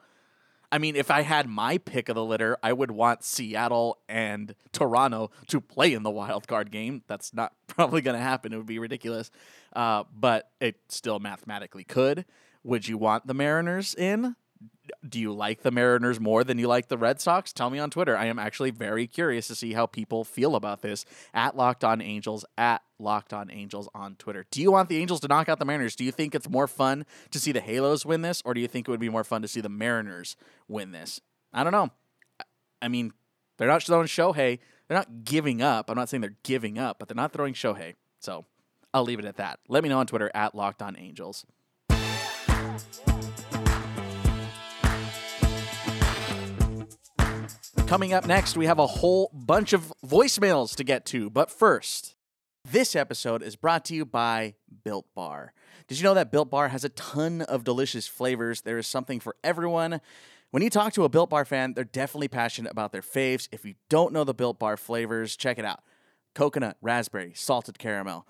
I 0.72 0.80
mean, 0.80 0.96
if 0.96 1.10
I 1.10 1.22
had 1.22 1.48
my 1.48 1.78
pick 1.78 2.10
of 2.10 2.16
the 2.16 2.24
litter, 2.26 2.58
I 2.62 2.74
would 2.74 2.92
want 2.92 3.24
Seattle 3.24 4.00
and 4.10 4.54
Toronto 4.74 5.32
to 5.48 5.62
play 5.62 5.94
in 5.94 6.04
the 6.04 6.12
wild 6.12 6.48
card 6.48 6.72
game. 6.72 7.04
That's 7.08 7.34
not 7.34 7.54
probably 7.68 8.02
going 8.02 8.18
to 8.18 8.24
happen. 8.24 8.54
It 8.54 8.58
would 8.58 8.66
be 8.66 8.80
ridiculous, 8.80 9.32
uh, 9.74 10.04
but 10.14 10.52
it 10.60 10.78
still 10.90 11.20
mathematically 11.20 11.84
could. 11.84 12.26
Would 12.64 12.88
you 12.88 12.98
want 12.98 13.28
the 13.28 13.34
Mariners 13.34 13.96
in? 13.96 14.36
Do 15.10 15.20
you 15.20 15.34
like 15.34 15.62
the 15.62 15.72
Mariners 15.72 16.20
more 16.20 16.44
than 16.44 16.58
you 16.58 16.68
like 16.68 16.88
the 16.88 16.98
Red 16.98 17.22
Sox? 17.22 17.54
Tell 17.54 17.70
me 17.70 17.80
on 17.80 17.90
Twitter. 17.90 18.16
I 18.16 18.26
am 18.26 18.40
actually 18.40 18.72
very 18.72 19.08
curious 19.08 19.48
to 19.48 19.56
see 19.56 19.74
how 19.74 19.86
people 19.86 20.24
feel 20.24 20.56
about 20.56 20.82
this. 20.82 21.06
At 21.34 21.56
Locked 21.56 21.84
On 21.84 22.02
Angels, 22.02 22.46
at 22.58 22.82
Locked 23.00 23.34
On 23.34 23.50
Angels 23.52 23.90
on 23.94 24.16
Twitter. 24.16 24.46
Do 24.52 24.62
you 24.62 24.72
want 24.72 24.90
the 24.90 24.98
Angels 24.98 25.20
to 25.22 25.28
knock 25.28 25.50
out 25.50 25.60
the 25.60 25.66
Mariners? 25.66 25.96
Do 25.96 26.04
you 26.04 26.12
think 26.12 26.36
it's 26.36 26.50
more 26.50 26.68
fun 26.68 27.06
to 27.32 27.40
see 27.40 27.52
the 27.52 27.62
Halos 27.62 28.06
win 28.06 28.22
this, 28.22 28.42
or 28.46 28.54
do 28.54 28.62
you 28.62 28.68
think 28.68 28.88
it 28.88 28.92
would 28.92 29.00
be 29.00 29.10
more 29.10 29.24
fun 29.24 29.42
to 29.42 29.48
see 29.48 29.62
the 29.62 29.70
Mariners 29.70 30.36
win 30.68 30.92
this? 30.92 31.22
I 31.54 31.64
don't 31.64 31.74
know. 31.74 31.92
I 32.82 32.88
mean, 32.88 33.14
they're 33.58 33.68
not 33.68 33.84
throwing 33.84 34.08
Shohei. 34.08 34.60
They're 34.88 34.98
not 34.98 35.24
giving 35.24 35.62
up. 35.62 35.90
I'm 35.90 35.96
not 35.96 36.10
saying 36.10 36.22
they're 36.22 36.38
giving 36.44 36.78
up, 36.78 37.00
but 37.00 37.08
they're 37.08 37.16
not 37.16 37.34
throwing 37.34 37.54
Shohei. 37.54 37.96
So 38.20 38.46
I'll 38.94 39.04
leave 39.04 39.20
it 39.20 39.26
at 39.26 39.38
that. 39.38 39.60
Let 39.68 39.84
me 39.84 39.90
know 39.90 40.00
on 40.00 40.08
Twitter 40.08 40.32
at 40.34 40.56
Locked 40.56 40.82
On 40.82 40.96
Angels. 40.98 41.46
Coming 47.88 48.12
up 48.12 48.28
next, 48.28 48.58
we 48.58 48.66
have 48.66 48.80
a 48.80 48.86
whole 48.86 49.32
bunch 49.34 49.72
of 49.72 49.94
voicemails 50.06 50.76
to 50.76 50.84
get 50.84 51.06
to. 51.06 51.30
But 51.30 51.50
first, 51.50 52.18
this 52.70 52.98
episode 52.98 53.42
is 53.42 53.56
brought 53.56 53.86
to 53.86 53.96
you 53.96 54.04
by 54.04 54.56
Built 54.84 55.06
Bar. 55.16 55.54
Did 55.88 55.98
you 55.98 56.04
know 56.04 56.14
that 56.14 56.30
Built 56.30 56.50
Bar 56.50 56.68
has 56.68 56.84
a 56.84 56.90
ton 56.90 57.44
of 57.44 57.64
delicious 57.64 58.06
flavors? 58.06 58.64
There 58.64 58.78
is 58.78 58.88
something 58.88 59.22
for 59.22 59.38
everyone. 59.42 60.02
When 60.52 60.62
you 60.62 60.70
talk 60.70 60.92
to 60.94 61.06
a 61.06 61.10
Built 61.10 61.30
Bar 61.30 61.46
fan, 61.46 61.76
they're 61.76 61.86
definitely 61.86 62.28
passionate 62.28 62.74
about 62.74 62.92
their 62.92 63.02
faves. 63.02 63.48
If 63.54 63.64
you 63.64 63.76
don't 63.88 64.12
know 64.12 64.26
the 64.26 64.34
Built 64.34 64.60
Bar 64.60 64.76
flavors, 64.76 65.38
check 65.38 65.58
it 65.58 65.64
out 65.64 65.80
coconut, 66.36 66.76
raspberry, 66.82 67.32
salted 67.36 67.80
caramel. 67.80 68.28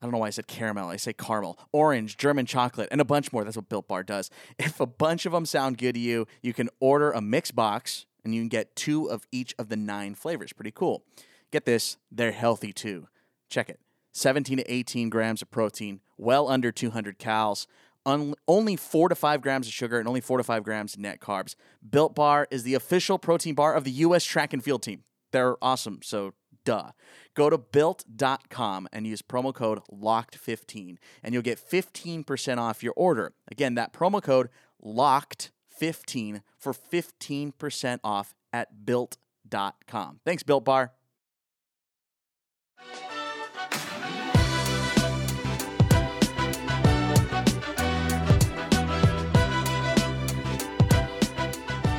I 0.00 0.06
don't 0.06 0.12
know 0.12 0.18
why 0.18 0.28
I 0.28 0.30
said 0.30 0.46
caramel. 0.46 0.88
I 0.88 0.96
say 0.96 1.12
caramel, 1.12 1.58
orange, 1.70 2.16
German 2.16 2.46
chocolate, 2.46 2.88
and 2.90 3.02
a 3.02 3.04
bunch 3.04 3.30
more. 3.30 3.44
That's 3.44 3.56
what 3.56 3.68
Built 3.68 3.88
Bar 3.88 4.04
does. 4.04 4.30
If 4.58 4.80
a 4.80 4.86
bunch 4.86 5.26
of 5.26 5.32
them 5.32 5.44
sound 5.44 5.76
good 5.76 5.96
to 5.96 6.00
you, 6.00 6.26
you 6.40 6.54
can 6.54 6.70
order 6.80 7.12
a 7.12 7.20
mix 7.20 7.50
box 7.50 8.06
and 8.26 8.34
you 8.34 8.40
can 8.40 8.48
get 8.48 8.74
two 8.74 9.08
of 9.08 9.24
each 9.30 9.54
of 9.56 9.68
the 9.68 9.76
nine 9.76 10.16
flavors. 10.16 10.52
Pretty 10.52 10.72
cool. 10.72 11.04
Get 11.52 11.64
this, 11.64 11.96
they're 12.10 12.32
healthy 12.32 12.72
too. 12.72 13.06
Check 13.48 13.70
it 13.70 13.78
17 14.12 14.58
to 14.58 14.72
18 14.72 15.08
grams 15.08 15.42
of 15.42 15.50
protein, 15.50 16.00
well 16.18 16.48
under 16.48 16.72
200 16.72 17.18
calories. 17.18 17.68
only 18.04 18.74
four 18.74 19.08
to 19.08 19.14
five 19.14 19.40
grams 19.40 19.68
of 19.68 19.72
sugar 19.72 20.00
and 20.00 20.08
only 20.08 20.20
four 20.20 20.38
to 20.38 20.44
five 20.44 20.64
grams 20.64 20.98
net 20.98 21.20
carbs. 21.20 21.54
Built 21.88 22.16
Bar 22.16 22.48
is 22.50 22.64
the 22.64 22.74
official 22.74 23.16
protein 23.16 23.54
bar 23.54 23.74
of 23.74 23.84
the 23.84 23.92
U.S. 23.92 24.24
track 24.24 24.52
and 24.52 24.62
field 24.62 24.82
team. 24.82 25.04
They're 25.30 25.56
awesome, 25.62 26.00
so 26.02 26.34
duh. 26.64 26.90
Go 27.34 27.48
to 27.48 27.58
built.com 27.58 28.88
and 28.92 29.06
use 29.06 29.22
promo 29.22 29.54
code 29.54 29.80
LOCKED15 29.92 30.96
and 31.22 31.32
you'll 31.32 31.42
get 31.42 31.60
15% 31.60 32.58
off 32.58 32.82
your 32.82 32.94
order. 32.96 33.34
Again, 33.52 33.76
that 33.76 33.92
promo 33.92 34.20
code 34.20 34.48
LOCKED 34.82 35.50
15 35.78 36.42
for 36.58 36.72
15% 36.72 38.00
off 38.02 38.34
at 38.52 38.84
built.com. 38.84 40.20
Thanks, 40.24 40.42
Built 40.42 40.64
Bar. 40.64 40.92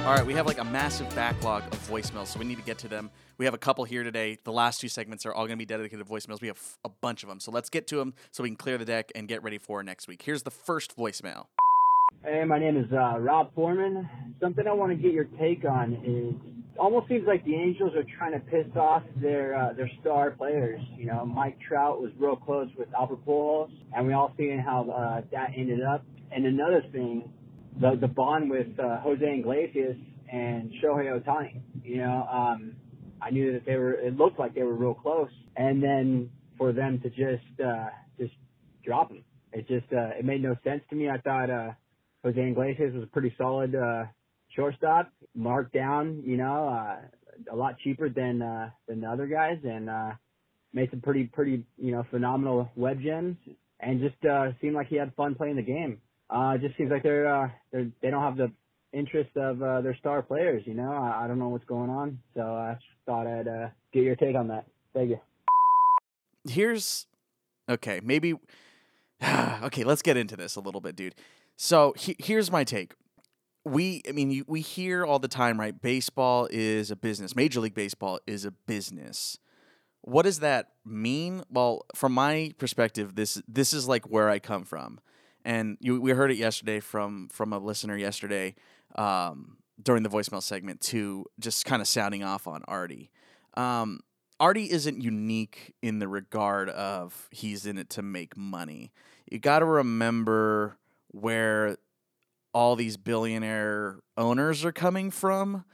All 0.07 0.13
right, 0.13 0.25
we 0.25 0.33
have 0.35 0.45
like 0.45 0.57
a 0.57 0.63
massive 0.63 1.13
backlog 1.15 1.63
of 1.63 1.85
voicemails, 1.85 2.27
so 2.27 2.39
we 2.39 2.45
need 2.45 2.56
to 2.56 2.63
get 2.63 2.77
to 2.77 2.88
them. 2.88 3.12
We 3.38 3.44
have 3.44 3.53
a 3.53 3.57
couple 3.57 3.83
here 3.83 4.03
today. 4.03 4.38
The 4.45 4.53
last 4.53 4.79
two 4.79 4.88
segments 4.88 5.25
are 5.25 5.33
all 5.33 5.47
going 5.47 5.57
to 5.57 5.62
be 5.62 5.65
dedicated 5.65 6.00
to 6.00 6.06
voicemails. 6.09 6.39
We 6.39 6.47
have 6.47 6.62
a 6.85 6.89
bunch 6.89 7.24
of 7.24 7.29
them, 7.29 7.41
so 7.41 7.51
let's 7.51 7.69
get 7.69 7.88
to 7.88 7.97
them 7.97 8.13
so 8.31 8.41
we 8.41 8.47
can 8.47 8.56
clear 8.56 8.77
the 8.77 8.85
deck 8.85 9.12
and 9.15 9.27
get 9.27 9.44
ready 9.44 9.57
for 9.57 9.83
next 9.83 10.07
week. 10.07 10.21
Here's 10.21 10.44
the 10.44 10.50
first 10.50 10.95
voicemail. 10.95 11.47
Hey, 12.30 12.44
my 12.44 12.59
name 12.59 12.75
is 12.75 12.92
uh, 12.92 13.18
Rob 13.19 13.56
Foreman. 13.56 14.06
Something 14.42 14.68
I 14.68 14.74
want 14.74 14.92
to 14.92 15.01
get 15.01 15.13
your 15.13 15.24
take 15.39 15.63
on 15.63 15.94
is 15.94 16.36
almost 16.77 17.07
seems 17.07 17.25
like 17.25 17.45
the 17.45 17.56
Angels 17.56 17.94
are 17.95 18.04
trying 18.18 18.33
to 18.33 18.39
piss 18.39 18.68
off 18.75 19.04
their 19.15 19.56
uh, 19.56 19.71
their 19.71 19.89
star 20.01 20.31
players. 20.31 20.81
You 20.98 21.06
know, 21.06 21.25
Mike 21.25 21.57
Trout 21.65 22.01
was 22.01 22.12
real 22.19 22.36
close 22.36 22.68
with 22.77 22.89
Albert 22.94 23.25
Pujols, 23.25 23.69
and 23.95 24.06
we 24.06 24.12
all 24.12 24.33
seen 24.38 24.59
how 24.59 24.89
uh, 24.89 25.21
that 25.31 25.51
ended 25.56 25.80
up. 25.81 26.04
And 26.30 26.45
another 26.45 26.83
thing, 26.92 27.31
the 27.80 27.95
the 27.95 28.10
bond 28.10 28.50
with 28.50 28.77
uh, 28.77 29.00
Jose 29.00 29.24
Iglesias 29.25 29.95
and 30.30 30.69
Shohei 30.83 31.18
Ohtani. 31.18 31.62
You 31.81 32.00
know, 32.00 32.27
um, 32.30 32.75
I 33.21 33.30
knew 33.30 33.53
that 33.53 33.65
they 33.65 33.77
were. 33.77 33.94
It 33.94 34.18
looked 34.18 34.38
like 34.38 34.53
they 34.53 34.63
were 34.63 34.75
real 34.75 34.95
close, 34.95 35.31
and 35.56 35.81
then 35.81 36.30
for 36.57 36.74
them 36.74 37.00
to 37.03 37.10
just 37.10 37.62
uh, 37.65 37.88
just 38.19 38.33
drop 38.83 39.07
them, 39.07 39.24
it 39.53 39.65
just 39.69 39.88
uh, 39.94 40.19
it 40.19 40.25
made 40.25 40.44
no 40.44 40.57
sense 40.65 40.81
to 40.89 40.95
me. 40.98 41.10
I 41.10 41.19
thought. 41.19 41.50
Uh, 41.50 41.71
Jose 42.27 42.50
Iglesias 42.50 42.94
was 42.94 43.03
a 43.03 43.07
pretty 43.07 43.33
solid 43.38 43.74
uh, 43.74 44.03
shortstop, 44.56 45.09
marked 45.33 45.74
down, 45.74 46.21
you 46.25 46.35
know, 46.35 46.68
uh, 46.68 46.97
a 47.51 47.56
lot 47.56 47.77
cheaper 47.79 48.09
than 48.09 48.41
uh, 48.41 48.69
than 48.88 49.01
the 49.01 49.07
other 49.07 49.27
guys, 49.27 49.57
and 49.63 49.89
uh, 49.89 50.12
made 50.74 50.89
some 50.91 51.00
pretty 51.00 51.25
pretty 51.25 51.63
you 51.77 51.91
know 51.91 52.03
phenomenal 52.12 52.69
web 52.75 53.00
gems, 53.01 53.38
and 53.79 54.01
just 54.01 54.24
uh, 54.25 54.51
seemed 54.59 54.75
like 54.75 54.88
he 54.88 54.97
had 54.97 55.13
fun 55.15 55.35
playing 55.35 55.56
the 55.56 55.62
game. 55.62 56.01
Uh, 56.29 56.57
just 56.57 56.75
seems 56.77 56.91
like 56.91 57.03
they're 57.03 57.33
uh, 57.33 57.50
they're 57.71 57.88
they 58.01 58.09
don't 58.09 58.24
have 58.24 58.35
the 58.35 58.51
interest 58.91 59.29
of 59.38 59.62
uh, 59.62 59.81
their 59.81 59.96
star 59.96 60.22
players. 60.22 60.63
You 60.65 60.74
know, 60.74 60.91
I, 60.91 61.24
I 61.24 61.27
don't 61.27 61.39
know 61.39 61.50
what's 61.50 61.65
going 61.65 61.89
on, 61.89 62.19
so 62.36 62.41
I 62.41 62.77
thought 63.05 63.27
I'd 63.27 63.48
uh, 63.48 63.69
get 63.93 64.03
your 64.03 64.15
take 64.15 64.36
on 64.36 64.50
that. 64.50 64.65
Thank 64.93 65.12
you. 65.12 65.19
Here's 66.50 67.07
okay, 67.69 68.01
maybe 68.03 68.34
okay. 69.63 69.83
Let's 69.83 70.01
get 70.01 70.17
into 70.17 70.36
this 70.36 70.55
a 70.55 70.59
little 70.59 70.81
bit, 70.81 70.95
dude. 70.95 71.15
So 71.55 71.93
he, 71.97 72.15
here's 72.19 72.51
my 72.51 72.63
take. 72.63 72.93
We, 73.65 74.01
I 74.07 74.12
mean, 74.12 74.31
you, 74.31 74.45
we 74.47 74.62
hear 74.62 75.05
all 75.05 75.19
the 75.19 75.27
time, 75.27 75.59
right? 75.59 75.79
Baseball 75.79 76.47
is 76.51 76.91
a 76.91 76.95
business. 76.95 77.36
Major 77.36 77.59
League 77.59 77.74
Baseball 77.74 78.19
is 78.25 78.45
a 78.45 78.51
business. 78.51 79.39
What 80.01 80.24
does 80.24 80.39
that 80.39 80.69
mean? 80.86 81.43
Well, 81.50 81.86
from 81.93 82.13
my 82.13 82.53
perspective, 82.57 83.15
this 83.15 83.41
this 83.45 83.74
is 83.74 83.89
like 83.89 84.09
where 84.09 84.29
I 84.29 84.39
come 84.39 84.63
from, 84.63 85.01
and 85.43 85.77
you, 85.81 86.00
we 86.00 86.12
heard 86.12 86.31
it 86.31 86.38
yesterday 86.38 86.79
from 86.79 87.27
from 87.29 87.51
a 87.51 87.59
listener 87.59 87.97
yesterday 87.97 88.55
um, 88.95 89.57
during 89.81 90.03
the 90.03 90.09
voicemail 90.09 90.41
segment 90.41 90.79
to 90.81 91.25
just 91.41 91.65
kind 91.65 91.81
of 91.81 91.89
sounding 91.89 92.24
off 92.24 92.47
on 92.47 92.63
Artie. 92.69 93.12
Um, 93.55 94.00
Artie 94.39 94.70
isn't 94.70 95.01
unique 95.01 95.74
in 95.82 96.00
the 96.00 96.08
regard 96.08 96.70
of 96.70 97.27
he's 97.32 97.65
in 97.65 97.77
it 97.77 97.89
to 97.91 98.01
make 98.01 98.38
money. 98.38 98.91
You 99.29 99.39
got 99.39 99.60
to 99.60 99.65
remember 99.65 100.77
where 101.10 101.77
all 102.53 102.75
these 102.75 102.98
billionaire 102.98 104.00
owners 104.15 104.63
are 104.63 104.72
coming 104.72 105.12
from. 105.12 105.65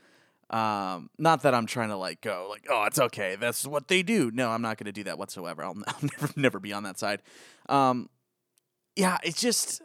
Um, 0.49 1.09
not 1.17 1.41
that 1.43 1.53
I'm 1.55 1.65
trying 1.65 1.89
to 1.89 1.97
like 1.97 2.21
go 2.21 2.47
like, 2.49 2.67
oh, 2.69 2.83
it's 2.83 2.99
okay. 2.99 3.35
That's 3.35 3.65
what 3.65 3.87
they 3.87 4.03
do. 4.03 4.31
No, 4.31 4.49
I'm 4.49 4.61
not 4.61 4.77
going 4.77 4.85
to 4.85 4.91
do 4.91 5.03
that 5.05 5.17
whatsoever. 5.17 5.63
I'll, 5.63 5.75
I'll, 5.87 5.95
never, 6.01 6.33
never 6.35 6.59
be 6.59 6.73
on 6.73 6.83
that 6.83 6.99
side. 6.99 7.21
Um, 7.67 8.09
yeah, 8.95 9.17
it's 9.23 9.41
just, 9.41 9.81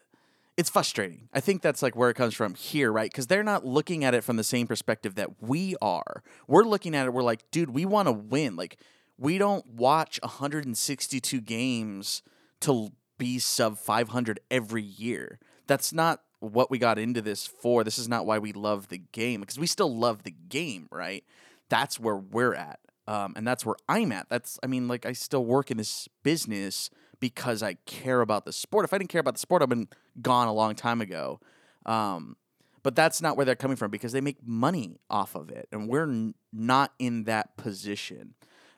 it's 0.59 0.69
frustrating. 0.69 1.29
I 1.33 1.39
think 1.39 1.63
that's 1.63 1.83
like 1.83 1.95
where 1.95 2.11
it 2.11 2.15
comes 2.15 2.35
from 2.35 2.55
here, 2.55 2.91
right? 2.91 3.09
Because 3.09 3.29
they're 3.29 3.45
not 3.45 3.65
looking 3.65 4.03
at 4.03 4.13
it 4.13 4.25
from 4.25 4.35
the 4.35 4.43
same 4.43 4.67
perspective 4.67 5.15
that 5.15 5.41
we 5.41 5.77
are. 5.81 6.25
We're 6.49 6.65
looking 6.65 6.97
at 6.97 7.07
it. 7.07 7.13
We're 7.13 7.23
like, 7.23 7.49
dude, 7.53 7.71
we 7.71 7.87
want 7.87 8.09
to 8.09 8.13
win. 8.13 8.57
Like, 8.57 8.77
we 9.17 9.39
don't 9.39 9.65
watch 9.69 10.19
162 10.21 11.41
games 11.43 12.23
to 12.63 12.91
be 13.19 13.39
sub 13.39 13.79
500 13.79 14.41
every 14.51 14.83
year. 14.83 15.39
That's 15.69 15.93
not 15.93 16.23
what 16.41 16.73
we 16.73 16.79
got 16.79 16.99
into 16.99 17.23
this 17.23 17.47
for. 17.47 17.85
This 17.85 17.97
is 17.97 18.09
not 18.09 18.27
why 18.27 18.41
we 18.41 18.53
love 18.53 18.89
the 18.89 19.03
game 19.13 19.43
because 19.43 19.61
we 19.61 19.67
still 19.69 19.95
love 19.97 20.25
the 20.25 20.35
game, 20.49 20.89
right? 20.91 21.23
That's 21.69 22.01
where 22.01 22.17
we're 22.17 22.55
at. 22.55 22.81
Um, 23.07 23.33
and 23.37 23.47
that's 23.47 23.65
where 23.65 23.77
I'm 23.89 24.11
at. 24.11 24.29
That's, 24.29 24.59
I 24.65 24.67
mean, 24.67 24.89
like, 24.89 25.07
I 25.07 25.13
still 25.13 25.45
work 25.45 25.71
in 25.71 25.77
this 25.77 26.09
business 26.25 26.91
because 27.21 27.63
I 27.63 27.75
care 27.87 28.21
about 28.21 28.45
the 28.45 28.53
sport. 28.53 28.85
If 28.85 28.93
I 28.93 28.99
didn't 28.99 29.11
care 29.11 29.21
about 29.21 29.35
the 29.35 29.41
sport, 29.41 29.63
I've 29.63 29.69
been 29.69 29.89
gone 30.21 30.49
a 30.49 30.53
long 30.53 30.75
time 30.75 31.01
ago. 31.01 31.41
Um, 31.87 32.37
but 32.83 32.95
that's 32.95 33.21
not 33.21 33.37
where 33.37 33.45
they're 33.45 33.57
coming 33.57 33.77
from 33.77 33.91
because 33.91 34.13
they 34.13 34.21
make 34.21 34.47
money 34.47 34.99
off 35.11 35.35
of 35.35 35.51
it, 35.51 35.69
and 35.73 35.89
we're 35.89 36.05
n- 36.05 36.35
not 36.53 36.93
in 36.99 37.25
that 37.25 37.57
position. 37.57 38.35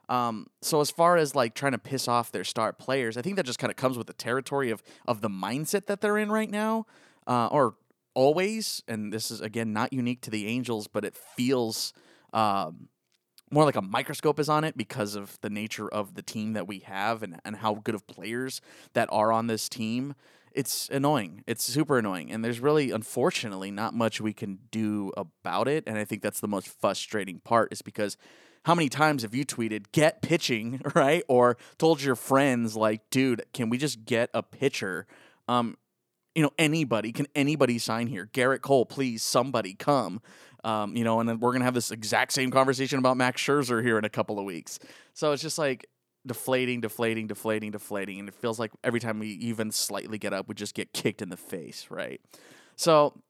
Um, 0.08 0.48
so 0.60 0.80
as 0.80 0.90
far 0.90 1.16
as 1.16 1.36
like 1.36 1.54
trying 1.54 1.72
to 1.72 1.78
piss 1.78 2.08
off 2.08 2.32
their 2.32 2.42
star 2.42 2.72
players, 2.72 3.16
I 3.16 3.22
think 3.22 3.36
that 3.36 3.46
just 3.46 3.58
kind 3.60 3.70
of 3.70 3.76
comes 3.76 3.96
with 3.96 4.08
the 4.08 4.12
territory 4.12 4.70
of 4.70 4.82
of 5.06 5.20
the 5.20 5.28
mindset 5.28 5.86
that 5.86 6.00
they're 6.00 6.18
in 6.18 6.32
right 6.32 6.50
now, 6.50 6.86
uh, 7.26 7.46
or 7.48 7.74
always. 8.14 8.82
And 8.88 9.12
this 9.12 9.30
is 9.30 9.40
again 9.40 9.72
not 9.72 9.92
unique 9.92 10.22
to 10.22 10.30
the 10.30 10.48
Angels, 10.48 10.88
but 10.88 11.04
it 11.04 11.14
feels 11.14 11.92
um, 12.32 12.88
more 13.50 13.64
like 13.64 13.76
a 13.76 13.82
microscope 13.82 14.38
is 14.38 14.48
on 14.48 14.64
it 14.64 14.76
because 14.76 15.14
of 15.14 15.38
the 15.40 15.50
nature 15.50 15.88
of 15.88 16.14
the 16.14 16.22
team 16.22 16.52
that 16.52 16.66
we 16.66 16.80
have 16.80 17.22
and, 17.22 17.40
and 17.44 17.56
how 17.56 17.74
good 17.74 17.94
of 17.94 18.06
players 18.06 18.60
that 18.92 19.08
are 19.10 19.32
on 19.32 19.48
this 19.48 19.68
team. 19.68 20.14
It's 20.52 20.88
annoying. 20.88 21.44
It's 21.46 21.64
super 21.64 21.98
annoying. 21.98 22.30
And 22.30 22.44
there's 22.44 22.60
really, 22.60 22.90
unfortunately, 22.90 23.70
not 23.70 23.94
much 23.94 24.20
we 24.20 24.32
can 24.32 24.58
do 24.70 25.12
about 25.16 25.68
it. 25.68 25.84
And 25.86 25.98
I 25.98 26.04
think 26.04 26.22
that's 26.22 26.40
the 26.40 26.48
most 26.48 26.68
frustrating 26.68 27.40
part 27.40 27.72
is 27.72 27.82
because 27.82 28.16
how 28.64 28.74
many 28.74 28.88
times 28.88 29.22
have 29.22 29.34
you 29.34 29.44
tweeted, 29.44 29.92
get 29.92 30.22
pitching, 30.22 30.80
right? 30.94 31.22
Or 31.28 31.56
told 31.78 32.02
your 32.02 32.16
friends, 32.16 32.76
like, 32.76 33.08
dude, 33.10 33.42
can 33.52 33.68
we 33.68 33.78
just 33.78 34.04
get 34.04 34.30
a 34.34 34.42
pitcher? 34.42 35.06
Um, 35.48 35.76
you 36.34 36.42
know, 36.42 36.52
anybody, 36.58 37.12
can 37.12 37.26
anybody 37.34 37.78
sign 37.78 38.06
here? 38.06 38.28
Gerrit 38.32 38.60
Cole, 38.60 38.86
please, 38.86 39.22
somebody 39.22 39.74
come. 39.74 40.20
Um, 40.64 40.96
you 40.96 41.04
know, 41.04 41.20
and 41.20 41.28
then 41.28 41.40
we're 41.40 41.52
gonna 41.52 41.64
have 41.64 41.74
this 41.74 41.90
exact 41.90 42.32
same 42.32 42.50
conversation 42.50 42.98
about 42.98 43.16
Max 43.16 43.42
Scherzer 43.42 43.82
here 43.82 43.98
in 43.98 44.04
a 44.04 44.10
couple 44.10 44.38
of 44.38 44.44
weeks. 44.44 44.78
So 45.14 45.32
it's 45.32 45.42
just 45.42 45.58
like 45.58 45.86
deflating, 46.26 46.80
deflating, 46.80 47.26
deflating, 47.26 47.70
deflating, 47.70 48.18
and 48.20 48.28
it 48.28 48.34
feels 48.34 48.58
like 48.58 48.70
every 48.84 49.00
time 49.00 49.18
we 49.18 49.28
even 49.28 49.70
slightly 49.70 50.18
get 50.18 50.32
up, 50.32 50.48
we 50.48 50.54
just 50.54 50.74
get 50.74 50.92
kicked 50.92 51.22
in 51.22 51.30
the 51.30 51.36
face, 51.36 51.86
right? 51.90 52.20
So 52.76 53.20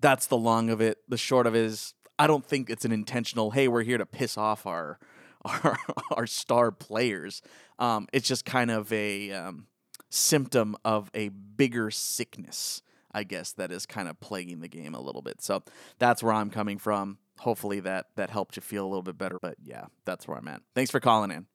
that's 0.00 0.26
the 0.26 0.36
long 0.36 0.70
of 0.70 0.80
it. 0.80 0.98
The 1.08 1.16
short 1.16 1.46
of 1.46 1.54
it 1.54 1.64
is, 1.64 1.94
I 2.18 2.26
don't 2.26 2.44
think 2.44 2.70
it's 2.70 2.84
an 2.84 2.92
intentional. 2.92 3.50
Hey, 3.50 3.68
we're 3.68 3.82
here 3.82 3.98
to 3.98 4.06
piss 4.06 4.36
off 4.36 4.66
our 4.66 4.98
our 5.44 5.78
our 6.16 6.26
star 6.26 6.70
players. 6.70 7.42
Um, 7.78 8.08
it's 8.12 8.28
just 8.28 8.44
kind 8.44 8.70
of 8.70 8.92
a 8.92 9.30
um, 9.32 9.66
symptom 10.10 10.76
of 10.84 11.10
a 11.14 11.28
bigger 11.28 11.90
sickness 11.90 12.82
I 13.18 13.24
guess 13.24 13.50
that 13.54 13.72
is 13.72 13.84
kind 13.84 14.08
of 14.08 14.20
plaguing 14.20 14.60
the 14.60 14.68
game 14.68 14.94
a 14.94 15.00
little 15.00 15.22
bit. 15.22 15.42
So 15.42 15.64
that's 15.98 16.22
where 16.22 16.32
I'm 16.32 16.50
coming 16.50 16.78
from. 16.78 17.18
Hopefully 17.38 17.80
that 17.80 18.06
that 18.14 18.30
helped 18.30 18.54
you 18.54 18.62
feel 18.62 18.84
a 18.84 18.88
little 18.88 19.02
bit 19.02 19.18
better. 19.18 19.38
But 19.42 19.56
yeah, 19.64 19.86
that's 20.04 20.28
where 20.28 20.38
I'm 20.38 20.46
at. 20.46 20.62
Thanks 20.76 20.92
for 20.92 21.00
calling 21.00 21.32
in. 21.32 21.46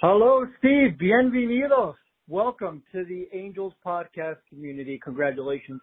Hello, 0.00 0.44
Steve. 0.58 0.98
Bienvenidos. 1.00 1.94
Welcome 2.26 2.82
to 2.90 3.04
the 3.04 3.28
Angels 3.32 3.74
podcast 3.86 4.38
community. 4.48 4.98
Congratulations. 5.04 5.80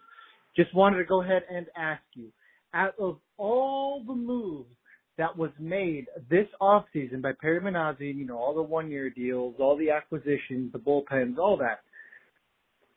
Just 0.54 0.74
wanted 0.74 0.98
to 0.98 1.04
go 1.04 1.22
ahead 1.22 1.44
and 1.50 1.64
ask 1.74 2.02
you, 2.14 2.30
out 2.74 2.92
of 3.00 3.16
all 3.38 4.04
the 4.06 4.14
moves 4.14 4.68
that 5.16 5.34
was 5.34 5.50
made 5.58 6.08
this 6.28 6.46
offseason 6.60 7.22
by 7.22 7.32
Perry 7.40 7.62
Minasian, 7.62 8.18
you 8.18 8.26
know, 8.26 8.36
all 8.36 8.54
the 8.54 8.62
one 8.62 8.90
year 8.90 9.08
deals, 9.08 9.54
all 9.58 9.78
the 9.78 9.90
acquisitions, 9.90 10.72
the 10.72 10.78
bullpens, 10.78 11.38
all 11.38 11.56
that, 11.56 11.80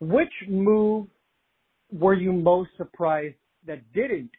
which 0.02 0.34
move 0.50 1.08
were 1.92 2.14
you 2.14 2.34
most 2.34 2.70
surprised 2.78 3.36
that 3.66 3.82
didn't 3.94 4.32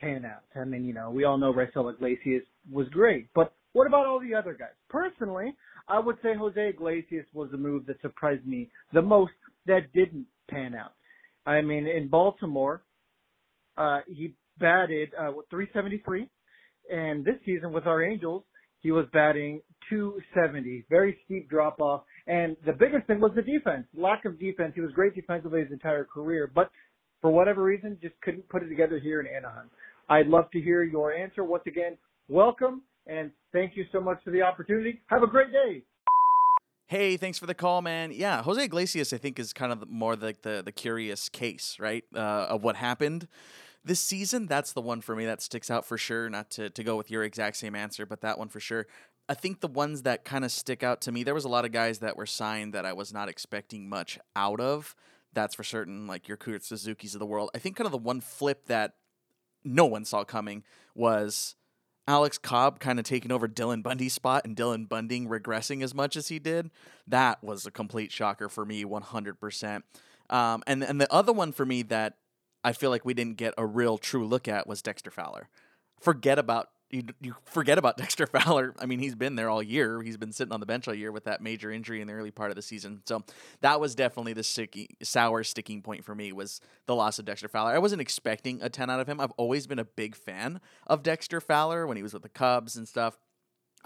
pan 0.00 0.24
out? 0.24 0.44
I 0.60 0.64
mean, 0.64 0.84
you 0.84 0.94
know, 0.94 1.10
we 1.10 1.24
all 1.24 1.38
know 1.38 1.52
Raisel 1.52 1.92
Iglesias 1.92 2.42
was 2.70 2.88
great, 2.88 3.28
but 3.34 3.52
what 3.72 3.86
about 3.86 4.06
all 4.06 4.20
the 4.20 4.34
other 4.34 4.54
guys? 4.54 4.70
Personally, 4.88 5.54
I 5.88 5.98
would 5.98 6.16
say 6.22 6.34
Jose 6.34 6.68
Iglesias 6.68 7.26
was 7.32 7.50
the 7.50 7.58
move 7.58 7.86
that 7.86 8.00
surprised 8.00 8.46
me 8.46 8.70
the 8.92 9.02
most 9.02 9.32
that 9.66 9.92
didn't 9.94 10.26
pan 10.50 10.74
out. 10.74 10.92
I 11.44 11.60
mean, 11.60 11.86
in 11.86 12.08
Baltimore, 12.08 12.82
uh, 13.76 14.00
he 14.08 14.34
batted 14.58 15.10
uh, 15.14 15.32
373, 15.50 16.28
and 16.90 17.24
this 17.24 17.36
season 17.44 17.72
with 17.72 17.86
our 17.86 18.02
Angels, 18.02 18.42
he 18.80 18.90
was 18.90 19.06
batting 19.12 19.60
270. 19.90 20.86
Very 20.88 21.18
steep 21.24 21.48
drop 21.48 21.80
off. 21.80 22.02
And 22.26 22.56
the 22.64 22.72
biggest 22.72 23.06
thing 23.06 23.20
was 23.20 23.32
the 23.34 23.42
defense. 23.42 23.86
Lack 23.96 24.24
of 24.24 24.38
defense. 24.38 24.72
He 24.74 24.80
was 24.80 24.92
great 24.92 25.14
defensively 25.14 25.60
his 25.60 25.72
entire 25.72 26.04
career, 26.04 26.50
but 26.52 26.70
for 27.26 27.32
whatever 27.32 27.64
reason, 27.64 27.98
just 28.00 28.14
couldn't 28.20 28.48
put 28.48 28.62
it 28.62 28.68
together 28.68 29.00
here 29.00 29.18
in 29.18 29.26
Anaheim. 29.26 29.68
I'd 30.08 30.28
love 30.28 30.48
to 30.52 30.60
hear 30.60 30.84
your 30.84 31.12
answer. 31.12 31.42
Once 31.42 31.64
again, 31.66 31.98
welcome 32.28 32.82
and 33.08 33.32
thank 33.52 33.76
you 33.76 33.84
so 33.90 34.00
much 34.00 34.18
for 34.22 34.30
the 34.30 34.42
opportunity. 34.42 35.00
Have 35.08 35.24
a 35.24 35.26
great 35.26 35.50
day. 35.50 35.82
Hey, 36.86 37.16
thanks 37.16 37.36
for 37.36 37.46
the 37.46 37.54
call, 37.54 37.82
man. 37.82 38.12
Yeah, 38.12 38.44
Jose 38.44 38.62
Iglesias, 38.62 39.12
I 39.12 39.16
think, 39.16 39.40
is 39.40 39.52
kind 39.52 39.72
of 39.72 39.90
more 39.90 40.14
like 40.14 40.42
the, 40.42 40.62
the 40.64 40.70
curious 40.70 41.28
case, 41.28 41.78
right, 41.80 42.04
uh, 42.14 42.46
of 42.48 42.62
what 42.62 42.76
happened 42.76 43.26
this 43.84 43.98
season. 43.98 44.46
That's 44.46 44.72
the 44.72 44.80
one 44.80 45.00
for 45.00 45.16
me 45.16 45.26
that 45.26 45.42
sticks 45.42 45.68
out 45.68 45.84
for 45.84 45.98
sure. 45.98 46.30
Not 46.30 46.48
to, 46.52 46.70
to 46.70 46.84
go 46.84 46.94
with 46.94 47.10
your 47.10 47.24
exact 47.24 47.56
same 47.56 47.74
answer, 47.74 48.06
but 48.06 48.20
that 48.20 48.38
one 48.38 48.50
for 48.50 48.60
sure. 48.60 48.86
I 49.28 49.34
think 49.34 49.62
the 49.62 49.66
ones 49.66 50.02
that 50.02 50.24
kind 50.24 50.44
of 50.44 50.52
stick 50.52 50.84
out 50.84 51.00
to 51.00 51.10
me, 51.10 51.24
there 51.24 51.34
was 51.34 51.44
a 51.44 51.48
lot 51.48 51.64
of 51.64 51.72
guys 51.72 51.98
that 51.98 52.16
were 52.16 52.24
signed 52.24 52.72
that 52.72 52.86
I 52.86 52.92
was 52.92 53.12
not 53.12 53.28
expecting 53.28 53.88
much 53.88 54.16
out 54.36 54.60
of 54.60 54.94
that's 55.36 55.54
for 55.54 55.62
certain. 55.62 56.08
Like 56.08 56.26
your 56.26 56.36
Kurt 56.36 56.64
Suzuki's 56.64 57.14
of 57.14 57.20
the 57.20 57.26
world. 57.26 57.50
I 57.54 57.58
think 57.58 57.76
kind 57.76 57.86
of 57.86 57.92
the 57.92 57.98
one 57.98 58.20
flip 58.20 58.66
that 58.66 58.94
no 59.62 59.84
one 59.84 60.04
saw 60.04 60.24
coming 60.24 60.64
was 60.94 61.54
Alex 62.08 62.38
Cobb 62.38 62.80
kind 62.80 62.98
of 62.98 63.04
taking 63.04 63.30
over 63.30 63.46
Dylan 63.46 63.82
Bundy's 63.82 64.14
spot 64.14 64.44
and 64.44 64.56
Dylan 64.56 64.88
Bundy 64.88 65.20
regressing 65.20 65.82
as 65.82 65.94
much 65.94 66.16
as 66.16 66.28
he 66.28 66.38
did. 66.38 66.70
That 67.06 67.44
was 67.44 67.66
a 67.66 67.70
complete 67.70 68.10
shocker 68.10 68.48
for 68.48 68.64
me, 68.64 68.84
100%. 68.84 69.82
Um, 70.30 70.62
and, 70.66 70.82
and 70.82 71.00
the 71.00 71.12
other 71.12 71.32
one 71.32 71.52
for 71.52 71.66
me 71.66 71.82
that 71.82 72.14
I 72.64 72.72
feel 72.72 72.90
like 72.90 73.04
we 73.04 73.14
didn't 73.14 73.36
get 73.36 73.54
a 73.58 73.66
real 73.66 73.98
true 73.98 74.26
look 74.26 74.48
at 74.48 74.66
was 74.66 74.82
Dexter 74.82 75.10
Fowler. 75.10 75.48
Forget 76.00 76.38
about 76.38 76.70
you, 76.90 77.02
you 77.20 77.34
forget 77.44 77.78
about 77.78 77.96
Dexter 77.98 78.26
Fowler. 78.26 78.74
I 78.78 78.86
mean, 78.86 78.98
he's 78.98 79.14
been 79.14 79.36
there 79.36 79.50
all 79.50 79.62
year. 79.62 80.02
He's 80.02 80.16
been 80.16 80.32
sitting 80.32 80.52
on 80.52 80.60
the 80.60 80.66
bench 80.66 80.86
all 80.88 80.94
year 80.94 81.12
with 81.12 81.24
that 81.24 81.40
major 81.40 81.70
injury 81.70 82.00
in 82.00 82.06
the 82.06 82.14
early 82.14 82.30
part 82.30 82.50
of 82.50 82.56
the 82.56 82.62
season. 82.62 83.02
So 83.04 83.24
that 83.60 83.80
was 83.80 83.94
definitely 83.94 84.32
the 84.32 84.42
sticky, 84.42 84.96
sour 85.02 85.42
sticking 85.44 85.82
point 85.82 86.04
for 86.04 86.14
me 86.14 86.32
was 86.32 86.60
the 86.86 86.94
loss 86.94 87.18
of 87.18 87.24
Dexter 87.24 87.48
Fowler. 87.48 87.72
I 87.72 87.78
wasn't 87.78 88.00
expecting 88.00 88.60
a 88.62 88.68
10 88.68 88.90
out 88.90 89.00
of 89.00 89.08
him. 89.08 89.20
I've 89.20 89.32
always 89.32 89.66
been 89.66 89.78
a 89.78 89.84
big 89.84 90.16
fan 90.16 90.60
of 90.86 91.02
Dexter 91.02 91.40
Fowler 91.40 91.86
when 91.86 91.96
he 91.96 92.02
was 92.02 92.12
with 92.12 92.22
the 92.22 92.28
Cubs 92.28 92.76
and 92.76 92.86
stuff. 92.86 93.18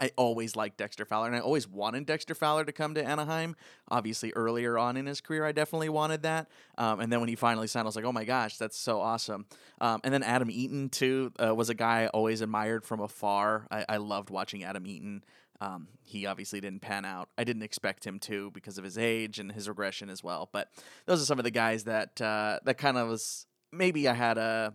I 0.01 0.11
always 0.17 0.57
liked 0.57 0.79
Dexter 0.79 1.05
Fowler, 1.05 1.27
and 1.27 1.37
I 1.37 1.41
always 1.41 1.69
wanted 1.69 2.07
Dexter 2.07 2.35
Fowler 2.35 2.65
to 2.65 2.73
come 2.73 2.95
to 2.95 3.05
Anaheim. 3.05 3.55
Obviously, 3.89 4.33
earlier 4.35 4.79
on 4.79 4.97
in 4.97 5.07
his 5.07 5.21
career, 5.21 5.45
I 5.45 5.53
definitely 5.53 5.91
wanted 5.91 6.23
that. 6.23 6.49
Um, 6.79 7.01
and 7.01 7.13
then 7.13 7.21
when 7.21 7.29
he 7.29 7.37
finally 7.37 7.67
signed, 7.67 7.85
I 7.85 7.89
was 7.89 7.97
like, 7.97 8.05
"Oh 8.05 8.13
my 8.13 8.25
gosh, 8.25 8.57
that's 8.57 8.79
so 8.79 9.01
awesome!" 9.01 9.47
Um, 9.81 10.01
and 10.03 10.15
then 10.15 10.23
Adam 10.23 10.51
Eaton 10.51 10.89
too 10.89 11.33
uh, 11.39 11.55
was 11.55 11.69
a 11.69 11.75
guy 11.75 12.05
I 12.05 12.07
always 12.09 12.41
admired 12.41 12.85
from 12.85 13.01
afar. 13.01 13.67
I, 13.71 13.85
I 13.89 13.97
loved 13.99 14.31
watching 14.31 14.65
Adam 14.65 14.87
Eaton. 14.87 15.23
Um, 15.61 15.89
he 16.03 16.25
obviously 16.25 16.61
didn't 16.61 16.81
pan 16.81 17.05
out. 17.05 17.29
I 17.37 17.45
didn't 17.45 17.63
expect 17.63 18.07
him 18.07 18.19
to 18.21 18.51
because 18.53 18.79
of 18.79 18.85
his 18.85 18.97
age 18.97 19.39
and 19.39 19.53
his 19.53 19.69
regression 19.69 20.09
as 20.09 20.25
well. 20.25 20.49
But 20.51 20.69
those 21.05 21.21
are 21.21 21.27
some 21.27 21.39
of 21.39 21.45
the 21.45 21.51
guys 21.51 21.85
that 21.85 22.21
uh, 22.21 22.61
that 22.65 22.79
kind 22.79 22.97
of 22.97 23.09
was 23.09 23.47
maybe 23.71 24.09
I 24.09 24.15
had 24.15 24.39
a 24.39 24.75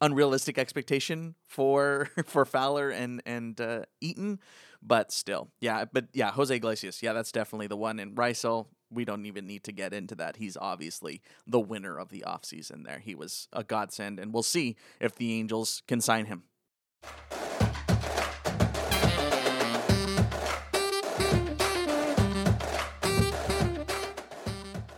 unrealistic 0.00 0.58
expectation 0.58 1.34
for 1.46 2.10
for 2.24 2.44
Fowler 2.44 2.90
and 2.90 3.22
and 3.26 3.60
uh, 3.60 3.82
Eaton, 4.00 4.40
but 4.82 5.12
still, 5.12 5.50
yeah. 5.60 5.84
But 5.90 6.06
yeah, 6.12 6.30
Jose 6.32 6.54
Iglesias, 6.54 7.02
yeah, 7.02 7.12
that's 7.12 7.32
definitely 7.32 7.66
the 7.66 7.76
one. 7.76 7.98
And 7.98 8.16
Raisel, 8.16 8.66
we 8.90 9.04
don't 9.04 9.26
even 9.26 9.46
need 9.46 9.64
to 9.64 9.72
get 9.72 9.92
into 9.92 10.14
that. 10.16 10.36
He's 10.36 10.56
obviously 10.56 11.22
the 11.46 11.60
winner 11.60 11.98
of 11.98 12.10
the 12.10 12.24
offseason 12.26 12.84
there. 12.84 12.98
He 12.98 13.14
was 13.14 13.48
a 13.52 13.64
godsend, 13.64 14.18
and 14.18 14.32
we'll 14.32 14.42
see 14.42 14.76
if 15.00 15.14
the 15.14 15.38
Angels 15.38 15.82
can 15.86 16.00
sign 16.00 16.26
him. 16.26 16.44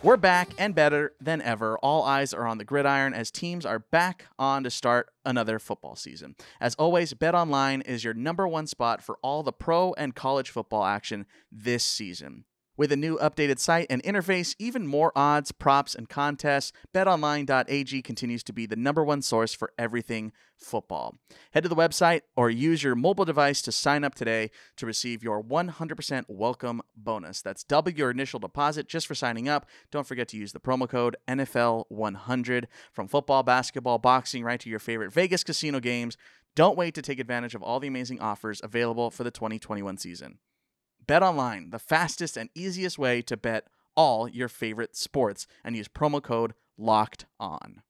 We're 0.03 0.17
back 0.17 0.49
and 0.57 0.75
better 0.75 1.13
than 1.21 1.43
ever. 1.43 1.77
All 1.81 2.05
eyes 2.05 2.33
are 2.33 2.47
on 2.47 2.57
the 2.57 2.65
gridiron 2.65 3.13
as 3.13 3.31
teams 3.31 3.67
are 3.67 3.79
back 3.79 4.25
on 4.39 4.65
to 4.65 4.71
start 4.71 5.11
another 5.27 5.59
football 5.59 5.95
season. 5.95 6.37
As 6.59 6.75
always, 6.77 7.13
Bet 7.13 7.35
Online 7.35 7.83
is 7.83 8.03
your 8.03 8.15
number 8.15 8.49
one 8.49 8.67
spot 8.67 9.03
for 9.03 9.19
all 9.21 9.43
the 9.43 9.53
pro 9.53 9.93
and 9.99 10.15
college 10.15 10.49
football 10.49 10.87
action 10.87 11.27
this 11.53 11.85
season. 11.85 12.45
With 12.81 12.93
a 12.93 12.97
new 12.97 13.19
updated 13.19 13.59
site 13.59 13.89
and 13.91 14.03
interface, 14.05 14.57
even 14.59 14.87
more 14.87 15.13
odds, 15.15 15.53
props, 15.53 15.95
and 15.95 16.09
contests, 16.09 16.73
betonline.ag 16.95 18.01
continues 18.01 18.43
to 18.45 18.55
be 18.55 18.65
the 18.65 18.75
number 18.75 19.05
one 19.05 19.21
source 19.21 19.53
for 19.53 19.71
everything 19.79 20.33
football. 20.57 21.19
Head 21.51 21.65
to 21.65 21.69
the 21.69 21.77
website 21.77 22.23
or 22.37 22.49
use 22.49 22.83
your 22.83 22.95
mobile 22.95 23.27
device 23.27 23.61
to 23.61 23.71
sign 23.71 24.03
up 24.03 24.15
today 24.15 24.51
to 24.79 24.87
receive 24.87 25.23
your 25.23 25.43
100% 25.43 26.25
welcome 26.29 26.81
bonus. 26.97 27.43
That's 27.43 27.65
double 27.65 27.93
your 27.93 28.11
initial 28.11 28.41
deposit 28.41 28.89
just 28.89 29.07
for 29.07 29.15
signing 29.15 29.47
up. 29.47 29.67
Don't 29.91 30.07
forget 30.07 30.29
to 30.29 30.39
use 30.39 30.53
the 30.53 30.59
promo 30.59 30.89
code 30.89 31.19
NFL100 31.29 32.65
from 32.95 33.09
football, 33.09 33.43
basketball, 33.43 33.99
boxing, 33.99 34.43
right 34.43 34.59
to 34.59 34.71
your 34.71 34.79
favorite 34.79 35.13
Vegas 35.13 35.45
casino 35.45 35.81
games. 35.81 36.17
Don't 36.57 36.79
wait 36.79 36.95
to 36.95 37.03
take 37.03 37.21
advantage 37.21 37.55
of 37.55 37.63
all 37.63 37.79
the 37.79 37.89
amazing 37.89 38.21
offers 38.21 38.63
available 38.65 39.11
for 39.11 39.23
the 39.23 39.31
2021 39.31 39.99
season. 39.99 40.39
Bet 41.11 41.25
online, 41.25 41.71
the 41.71 41.81
fastest 41.81 42.37
and 42.37 42.51
easiest 42.55 42.97
way 42.97 43.21
to 43.21 43.37
bet 43.37 43.67
all 43.97 44.29
your 44.29 44.47
favorite 44.49 44.95
sports, 44.95 45.49
and 45.65 45.75
use 45.75 45.89
promo 45.89 46.23
code 46.23 46.55
LOCKED 46.79 47.25
ON. 47.41 47.83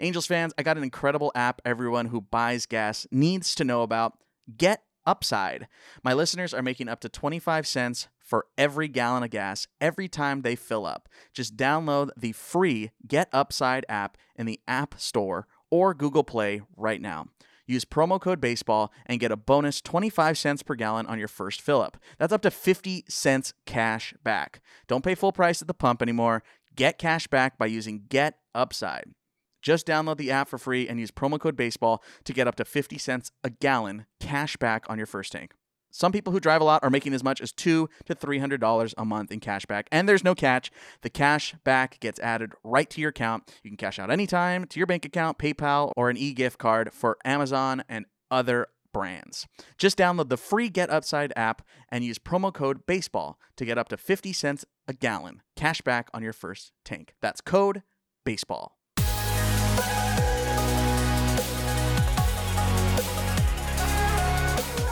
Angels 0.00 0.24
fans, 0.24 0.54
I 0.56 0.62
got 0.62 0.78
an 0.78 0.82
incredible 0.82 1.32
app 1.34 1.60
everyone 1.66 2.06
who 2.06 2.22
buys 2.22 2.64
gas 2.64 3.06
needs 3.10 3.54
to 3.56 3.64
know 3.64 3.82
about. 3.82 4.16
Get 4.56 4.84
Upside. 5.04 5.68
My 6.02 6.14
listeners 6.14 6.54
are 6.54 6.62
making 6.62 6.88
up 6.88 7.00
to 7.00 7.10
25 7.10 7.66
cents 7.66 8.08
for 8.18 8.46
every 8.56 8.88
gallon 8.88 9.22
of 9.22 9.28
gas 9.28 9.66
every 9.78 10.08
time 10.08 10.40
they 10.40 10.56
fill 10.56 10.86
up. 10.86 11.10
Just 11.34 11.58
download 11.58 12.08
the 12.16 12.32
free 12.32 12.90
Get 13.06 13.28
Upside 13.34 13.84
app 13.86 14.16
in 14.34 14.46
the 14.46 14.60
App 14.66 14.98
Store 14.98 15.46
or 15.70 15.92
Google 15.92 16.24
Play 16.24 16.62
right 16.74 17.02
now. 17.02 17.26
Use 17.72 17.86
promo 17.86 18.20
code 18.20 18.38
baseball 18.38 18.92
and 19.06 19.18
get 19.18 19.32
a 19.32 19.36
bonus 19.36 19.80
25 19.80 20.36
cents 20.36 20.62
per 20.62 20.74
gallon 20.74 21.06
on 21.06 21.18
your 21.18 21.26
first 21.26 21.62
fill 21.62 21.80
up. 21.80 21.96
That's 22.18 22.32
up 22.32 22.42
to 22.42 22.50
50 22.50 23.04
cents 23.08 23.54
cash 23.64 24.12
back. 24.22 24.60
Don't 24.88 25.02
pay 25.02 25.14
full 25.14 25.32
price 25.32 25.62
at 25.62 25.68
the 25.68 25.74
pump 25.74 26.02
anymore. 26.02 26.42
Get 26.76 26.98
cash 26.98 27.26
back 27.28 27.56
by 27.56 27.64
using 27.64 28.02
Get 28.10 28.34
Upside. 28.54 29.14
Just 29.62 29.86
download 29.86 30.18
the 30.18 30.30
app 30.30 30.48
for 30.48 30.58
free 30.58 30.86
and 30.86 31.00
use 31.00 31.10
promo 31.10 31.40
code 31.40 31.56
baseball 31.56 32.02
to 32.24 32.34
get 32.34 32.46
up 32.46 32.56
to 32.56 32.66
50 32.66 32.98
cents 32.98 33.32
a 33.42 33.48
gallon 33.48 34.04
cash 34.20 34.58
back 34.58 34.84
on 34.90 34.98
your 34.98 35.06
first 35.06 35.32
tank. 35.32 35.54
Some 35.92 36.10
people 36.10 36.32
who 36.32 36.40
drive 36.40 36.60
a 36.62 36.64
lot 36.64 36.82
are 36.82 36.90
making 36.90 37.12
as 37.12 37.22
much 37.22 37.40
as 37.40 37.52
two 37.52 37.88
to 38.06 38.14
three 38.14 38.38
hundred 38.38 38.60
dollars 38.60 38.94
a 38.96 39.04
month 39.04 39.30
in 39.30 39.40
cash 39.40 39.66
back, 39.66 39.88
and 39.92 40.08
there's 40.08 40.24
no 40.24 40.34
catch. 40.34 40.70
The 41.02 41.10
cash 41.10 41.54
back 41.64 42.00
gets 42.00 42.18
added 42.18 42.52
right 42.64 42.88
to 42.90 43.00
your 43.00 43.10
account. 43.10 43.52
You 43.62 43.70
can 43.70 43.76
cash 43.76 43.98
out 43.98 44.10
anytime 44.10 44.64
to 44.66 44.80
your 44.80 44.86
bank 44.86 45.04
account, 45.04 45.38
PayPal, 45.38 45.92
or 45.96 46.10
an 46.10 46.16
e-gift 46.16 46.58
card 46.58 46.92
for 46.92 47.18
Amazon 47.24 47.84
and 47.88 48.06
other 48.30 48.68
brands. 48.92 49.46
Just 49.78 49.98
download 49.98 50.28
the 50.28 50.36
free 50.36 50.68
Get 50.68 50.90
Upside 50.90 51.32
app 51.36 51.62
and 51.90 52.04
use 52.04 52.18
promo 52.18 52.52
code 52.52 52.86
BASEBALL 52.86 53.36
to 53.56 53.64
get 53.64 53.78
up 53.78 53.88
to 53.88 53.96
50 53.96 54.32
cents 54.32 54.64
a 54.88 54.92
gallon 54.92 55.42
cash 55.56 55.80
back 55.82 56.08
on 56.14 56.22
your 56.22 56.32
first 56.32 56.72
tank. 56.84 57.14
That's 57.20 57.40
code 57.40 57.82
BASEBALL. 58.24 58.72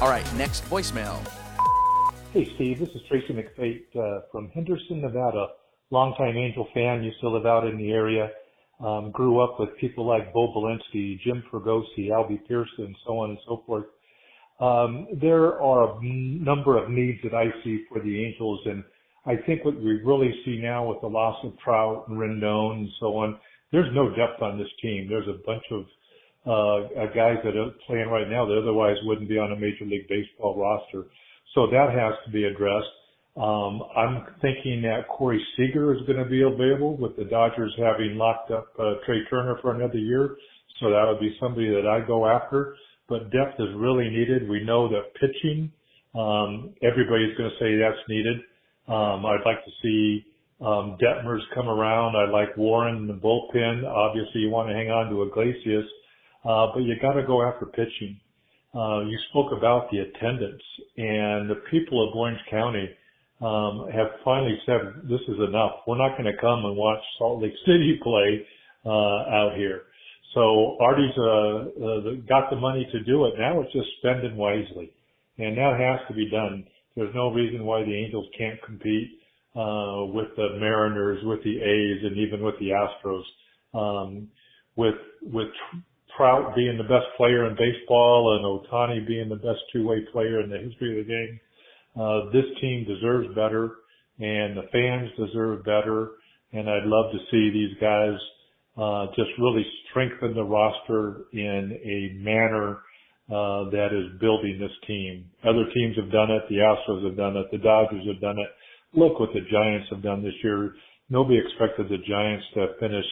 All 0.01 0.09
right, 0.09 0.25
next 0.37 0.65
voicemail. 0.71 1.21
Hey, 2.33 2.51
Steve. 2.55 2.79
This 2.79 2.89
is 2.91 3.03
Tracy 3.07 3.35
McFate 3.35 3.85
uh, 3.95 4.23
from 4.33 4.49
Henderson, 4.49 5.03
Nevada. 5.03 5.49
Longtime 5.91 6.39
Angel 6.39 6.67
fan. 6.73 7.03
Used 7.03 7.21
to 7.21 7.29
live 7.29 7.45
out 7.45 7.67
in 7.67 7.77
the 7.77 7.91
area. 7.91 8.31
Um, 8.83 9.11
grew 9.11 9.41
up 9.41 9.61
with 9.61 9.69
people 9.79 10.07
like 10.07 10.33
Bo 10.33 10.55
Belinsky, 10.55 11.21
Jim 11.21 11.45
Fregosi, 11.53 12.09
Albie 12.09 12.41
Pearson, 12.49 12.97
so 13.07 13.19
on 13.19 13.31
and 13.31 13.39
so 13.47 13.63
forth. 13.67 13.85
Um, 14.59 15.07
there 15.21 15.61
are 15.61 15.99
a 15.99 16.03
number 16.03 16.83
of 16.83 16.89
needs 16.89 17.19
that 17.23 17.35
I 17.35 17.51
see 17.63 17.85
for 17.91 18.01
the 18.01 18.25
Angels, 18.25 18.61
and 18.65 18.83
I 19.27 19.37
think 19.45 19.67
what 19.67 19.77
we 19.77 20.01
really 20.03 20.33
see 20.47 20.61
now 20.63 20.89
with 20.89 21.03
the 21.03 21.09
loss 21.09 21.37
of 21.45 21.53
Trout 21.59 22.07
and 22.09 22.17
Rendon 22.17 22.73
and 22.79 22.89
so 23.01 23.19
on, 23.19 23.39
there's 23.71 23.95
no 23.95 24.09
depth 24.09 24.41
on 24.41 24.57
this 24.57 24.69
team. 24.81 25.09
There's 25.11 25.29
a 25.29 25.45
bunch 25.45 25.65
of 25.71 25.85
uh, 26.47 26.89
guys 27.15 27.37
that 27.45 27.57
are 27.57 27.71
playing 27.87 28.09
right 28.09 28.29
now 28.29 28.47
that 28.47 28.59
otherwise 28.59 28.97
wouldn't 29.05 29.29
be 29.29 29.39
on 29.39 29.53
a 29.53 29.57
Major 29.57 29.85
League 29.85 30.09
Baseball 30.09 30.57
roster. 30.59 31.09
So 31.55 31.67
that 31.67 31.91
has 31.93 32.15
to 32.25 32.31
be 32.31 32.45
addressed. 32.45 32.89
Um, 33.37 33.83
I'm 33.97 34.27
thinking 34.41 34.83
that 34.83 35.09
Corey 35.09 35.45
Seager 35.57 35.95
is 35.95 36.01
going 36.07 36.19
to 36.19 36.29
be 36.29 36.43
available 36.43 36.97
with 36.97 37.17
the 37.17 37.25
Dodgers 37.25 37.75
having 37.79 38.17
locked 38.17 38.51
up 38.51 38.69
uh, 38.79 38.95
Trea 39.07 39.25
Turner 39.29 39.57
for 39.63 39.75
another 39.75 39.99
year. 39.99 40.37
So 40.81 40.91
that 40.91 41.05
would 41.07 41.21
be 41.21 41.37
somebody 41.41 41.69
that 41.69 41.87
I 41.87 42.07
go 42.07 42.27
after. 42.27 42.75
But 43.09 43.31
depth 43.31 43.59
is 43.59 43.69
really 43.77 44.09
needed. 44.09 44.49
We 44.49 44.65
know 44.65 44.89
that 44.89 45.15
pitching, 45.21 45.71
um, 46.15 46.75
everybody's 46.83 47.37
going 47.37 47.51
to 47.51 47.57
say 47.59 47.77
that's 47.77 48.09
needed. 48.09 48.39
Um, 48.89 49.27
I'd 49.27 49.45
like 49.45 49.65
to 49.65 49.71
see 49.83 50.25
um, 50.61 50.97
Detmers 51.01 51.41
come 51.55 51.69
around. 51.69 52.17
I 52.17 52.31
like 52.31 52.57
Warren 52.57 52.97
in 52.97 53.07
the 53.07 53.15
bullpen. 53.15 53.85
Obviously, 53.85 54.41
you 54.43 54.51
want 54.51 54.69
to 54.69 54.75
hang 54.75 54.91
on 54.91 55.11
to 55.11 55.23
Iglesias 55.23 55.87
uh, 56.45 56.67
but 56.73 56.81
you 56.81 56.95
got 57.01 57.13
to 57.13 57.27
go 57.27 57.43
after 57.43 57.67
pitching. 57.67 58.19
Uh, 58.75 59.01
you 59.01 59.19
spoke 59.31 59.53
about 59.57 59.91
the 59.91 59.99
attendance, 59.99 60.63
and 60.97 61.51
the 61.51 61.61
people 61.71 62.09
of 62.09 62.15
Orange 62.15 62.41
County 62.51 62.89
um, 63.41 63.89
have 63.93 64.09
finally 64.25 64.57
said 64.65 64.81
this 65.05 65.21
is 65.29 65.39
enough. 65.49 65.83
We're 65.87 65.99
not 65.99 66.17
going 66.17 66.33
to 66.33 66.41
come 66.41 66.65
and 66.65 66.77
watch 66.77 67.01
Salt 67.19 67.43
Lake 67.43 67.55
City 67.67 67.99
play 68.03 68.47
uh, 68.87 68.91
out 68.91 69.53
here. 69.57 69.83
So 70.35 70.77
Artie's 70.81 71.17
uh, 71.19 71.23
uh, 71.23 72.01
got 72.29 72.51
the 72.51 72.57
money 72.57 72.89
to 72.93 73.01
do 73.03 73.27
it. 73.27 73.35
Now 73.39 73.61
it's 73.61 73.73
just 73.73 73.89
spending 73.99 74.37
wisely, 74.37 74.93
and 75.39 75.59
that 75.59 75.81
has 75.81 76.07
to 76.09 76.15
be 76.15 76.31
done. 76.31 76.65
There's 76.95 77.15
no 77.15 77.33
reason 77.33 77.65
why 77.65 77.83
the 77.83 77.95
Angels 77.95 78.27
can't 78.39 78.63
compete 78.63 79.09
uh, 79.57 80.07
with 80.15 80.29
the 80.37 80.57
Mariners, 80.61 81.19
with 81.25 81.43
the 81.43 81.57
A's, 81.61 82.05
and 82.05 82.17
even 82.17 82.45
with 82.45 82.55
the 82.61 82.71
Astros. 82.71 83.25
Um, 83.75 84.29
with 84.77 84.95
with 85.23 85.49
Trout 86.21 86.55
being 86.55 86.77
the 86.77 86.85
best 86.85 87.09
player 87.17 87.49
in 87.49 87.57
baseball 87.57 88.37
and 88.37 88.45
Ohtani 88.45 89.07
being 89.07 89.31
the 89.31 89.37
best 89.37 89.61
two-way 89.73 90.05
player 90.13 90.43
in 90.43 90.51
the 90.51 90.59
history 90.59 91.01
of 91.01 91.07
the 91.07 91.11
game. 91.11 91.41
Uh, 91.97 92.31
this 92.31 92.45
team 92.61 92.85
deserves 92.85 93.35
better 93.35 93.81
and 94.19 94.55
the 94.55 94.69
fans 94.71 95.09
deserve 95.17 95.65
better. 95.65 96.11
And 96.53 96.69
I'd 96.69 96.85
love 96.85 97.11
to 97.13 97.19
see 97.31 97.49
these 97.49 97.75
guys, 97.81 98.13
uh, 98.77 99.07
just 99.17 99.31
really 99.39 99.65
strengthen 99.89 100.35
the 100.35 100.45
roster 100.45 101.25
in 101.33 101.81
a 101.81 102.23
manner, 102.23 102.81
uh, 103.33 103.71
that 103.71 103.89
is 103.97 104.21
building 104.21 104.59
this 104.61 104.77
team. 104.87 105.25
Other 105.43 105.65
teams 105.73 105.97
have 105.97 106.13
done 106.13 106.31
it. 106.31 106.43
The 106.51 106.57
Astros 106.57 107.03
have 107.03 107.17
done 107.17 107.39
it. 107.39 107.47
The 107.51 107.65
Dodgers 107.65 108.07
have 108.07 108.21
done 108.21 108.37
it. 108.39 108.49
Look 108.93 109.19
what 109.21 109.31
the 109.33 109.41
Giants 109.51 109.89
have 109.89 110.03
done 110.03 110.23
this 110.23 110.37
year. 110.45 110.75
Nobody 111.09 111.39
expected 111.39 111.89
the 111.89 112.05
Giants 112.07 112.45
to 112.55 112.75
finish 112.79 113.07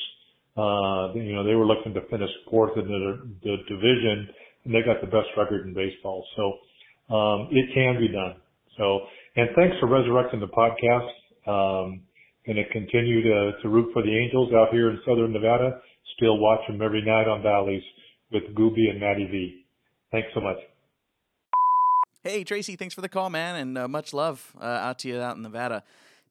uh, 0.57 1.15
you 1.15 1.35
know, 1.35 1.45
they 1.45 1.55
were 1.55 1.67
looking 1.67 1.95
to 1.95 2.01
finish 2.09 2.31
fourth 2.51 2.77
in 2.77 2.87
the, 2.87 3.31
the 3.43 3.57
division, 3.69 4.29
and 4.65 4.75
they 4.75 4.83
got 4.83 5.01
the 5.01 5.07
best 5.07 5.29
record 5.37 5.67
in 5.67 5.75
baseball. 5.75 6.25
So 6.37 7.15
um, 7.15 7.49
it 7.51 7.73
can 7.75 8.01
be 8.01 8.09
done. 8.09 8.37
So, 8.77 9.01
and 9.37 9.51
thanks 9.57 9.77
for 9.81 9.89
resurrecting 9.89 10.41
the 10.41 10.49
podcast. 10.49 11.11
Um, 11.47 12.03
to 12.57 12.65
continue 12.73 13.23
to, 13.23 13.53
to 13.63 13.69
root 13.69 13.91
for 13.93 14.03
the 14.03 14.17
Angels 14.17 14.53
out 14.55 14.69
here 14.73 14.91
in 14.91 14.99
Southern 15.07 15.33
Nevada. 15.33 15.81
Still 16.17 16.39
watch 16.39 16.61
them 16.67 16.81
every 16.81 17.05
night 17.05 17.29
on 17.29 17.43
Bally's 17.43 17.83
with 18.33 18.45
Gooby 18.55 18.91
and 18.91 19.01
Matty 19.01 19.27
V. 19.31 19.65
Thanks 20.11 20.29
so 20.35 20.41
much. 20.41 20.57
Hey 22.23 22.45
Tracy, 22.45 22.77
thanks 22.77 22.95
for 22.95 23.01
the 23.01 23.09
call, 23.09 23.31
man, 23.31 23.57
and 23.57 23.79
uh, 23.79 23.89
much 23.89 24.13
love 24.13 24.55
uh, 24.61 24.65
out 24.65 24.99
to 25.01 25.09
you 25.09 25.21
out 25.21 25.37
in 25.37 25.43
Nevada 25.43 25.85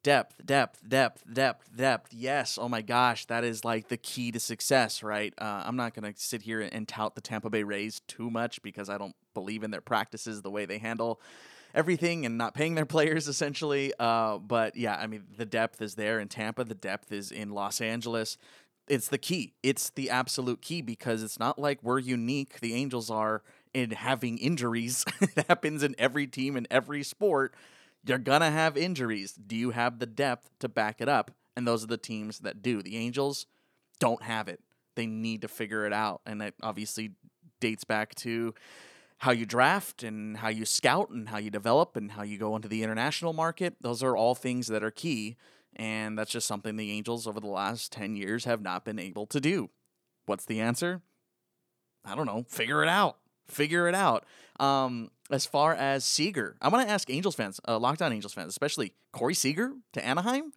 depth, 0.03 0.45
depth, 0.45 0.81
depth, 0.87 1.23
depth, 1.31 1.69
depth. 1.75 2.13
Yes. 2.13 2.57
Oh 2.59 2.69
my 2.69 2.81
gosh, 2.81 3.25
that 3.25 3.43
is 3.43 3.65
like 3.65 3.87
the 3.87 3.97
key 3.97 4.31
to 4.31 4.39
success, 4.39 5.03
right? 5.03 5.33
Uh, 5.37 5.63
I'm 5.65 5.75
not 5.75 5.93
going 5.93 6.11
to 6.11 6.19
sit 6.19 6.41
here 6.41 6.61
and 6.61 6.87
tout 6.87 7.15
the 7.15 7.21
Tampa 7.21 7.49
Bay 7.49 7.63
Rays 7.63 8.01
too 8.07 8.29
much 8.29 8.61
because 8.61 8.89
I 8.89 8.97
don't 8.97 9.15
believe 9.33 9.63
in 9.63 9.71
their 9.71 9.81
practices, 9.81 10.41
the 10.41 10.51
way 10.51 10.65
they 10.65 10.77
handle 10.77 11.19
everything 11.73 12.25
and 12.25 12.37
not 12.37 12.53
paying 12.53 12.75
their 12.75 12.85
players 12.85 13.27
essentially. 13.27 13.93
Uh, 13.99 14.37
but 14.37 14.75
yeah, 14.75 14.95
I 14.95 15.07
mean, 15.07 15.23
the 15.37 15.45
depth 15.45 15.81
is 15.81 15.95
there 15.95 16.19
in 16.19 16.27
Tampa, 16.27 16.63
the 16.63 16.75
depth 16.75 17.11
is 17.11 17.31
in 17.31 17.51
Los 17.51 17.81
Angeles. 17.81 18.37
It's 18.87 19.09
the 19.09 19.17
key. 19.17 19.53
It's 19.63 19.89
the 19.89 20.09
absolute 20.09 20.61
key 20.61 20.81
because 20.81 21.21
it's 21.21 21.37
not 21.39 21.59
like 21.59 21.83
we're 21.83 21.99
unique. 21.99 22.61
The 22.61 22.73
Angels 22.73 23.11
are 23.11 23.43
in 23.73 23.91
having 23.91 24.37
injuries. 24.37 25.03
it 25.21 25.45
happens 25.47 25.83
in 25.83 25.93
every 25.97 26.25
team 26.25 26.55
in 26.55 26.67
every 26.71 27.03
sport. 27.03 27.53
You're 28.05 28.17
going 28.17 28.41
to 28.41 28.49
have 28.49 28.77
injuries. 28.77 29.33
Do 29.33 29.55
you 29.55 29.71
have 29.71 29.99
the 29.99 30.05
depth 30.05 30.49
to 30.59 30.69
back 30.69 31.01
it 31.01 31.09
up? 31.09 31.31
And 31.55 31.67
those 31.67 31.83
are 31.83 31.87
the 31.87 31.97
teams 31.97 32.39
that 32.39 32.61
do. 32.61 32.81
The 32.81 32.97
Angels 32.97 33.47
don't 33.99 34.21
have 34.21 34.47
it. 34.47 34.61
They 34.95 35.05
need 35.05 35.41
to 35.41 35.47
figure 35.47 35.85
it 35.85 35.93
out. 35.93 36.21
And 36.25 36.41
that 36.41 36.53
obviously 36.61 37.11
dates 37.59 37.83
back 37.83 38.15
to 38.15 38.53
how 39.19 39.31
you 39.31 39.45
draft 39.45 40.03
and 40.03 40.37
how 40.37 40.49
you 40.49 40.65
scout 40.65 41.09
and 41.09 41.29
how 41.29 41.37
you 41.37 41.49
develop 41.49 41.97
and 41.97 42.11
how 42.11 42.23
you 42.23 42.37
go 42.37 42.55
into 42.55 42.67
the 42.67 42.83
international 42.83 43.33
market. 43.33 43.75
Those 43.81 44.03
are 44.03 44.15
all 44.15 44.35
things 44.35 44.67
that 44.67 44.83
are 44.83 44.91
key. 44.91 45.37
And 45.75 46.17
that's 46.17 46.31
just 46.31 46.47
something 46.47 46.75
the 46.75 46.91
Angels 46.91 47.27
over 47.27 47.39
the 47.39 47.47
last 47.47 47.91
10 47.91 48.15
years 48.15 48.45
have 48.45 48.61
not 48.61 48.85
been 48.85 48.99
able 48.99 49.25
to 49.27 49.39
do. 49.39 49.69
What's 50.25 50.45
the 50.45 50.59
answer? 50.59 51.01
I 52.05 52.15
don't 52.15 52.25
know. 52.25 52.45
Figure 52.47 52.83
it 52.83 52.89
out. 52.89 53.17
Figure 53.47 53.87
it 53.87 53.95
out. 53.95 54.25
Um, 54.59 55.09
as 55.29 55.45
far 55.45 55.73
as 55.73 56.05
Seager, 56.05 56.55
I 56.61 56.69
want 56.69 56.87
to 56.87 56.93
ask 56.93 57.09
Angels 57.09 57.35
fans, 57.35 57.59
uh, 57.67 57.77
Locked 57.77 58.01
On 58.01 58.11
Angels 58.11 58.33
fans, 58.33 58.49
especially 58.49 58.93
Corey 59.11 59.33
Seager 59.33 59.73
to 59.93 60.05
Anaheim. 60.05 60.53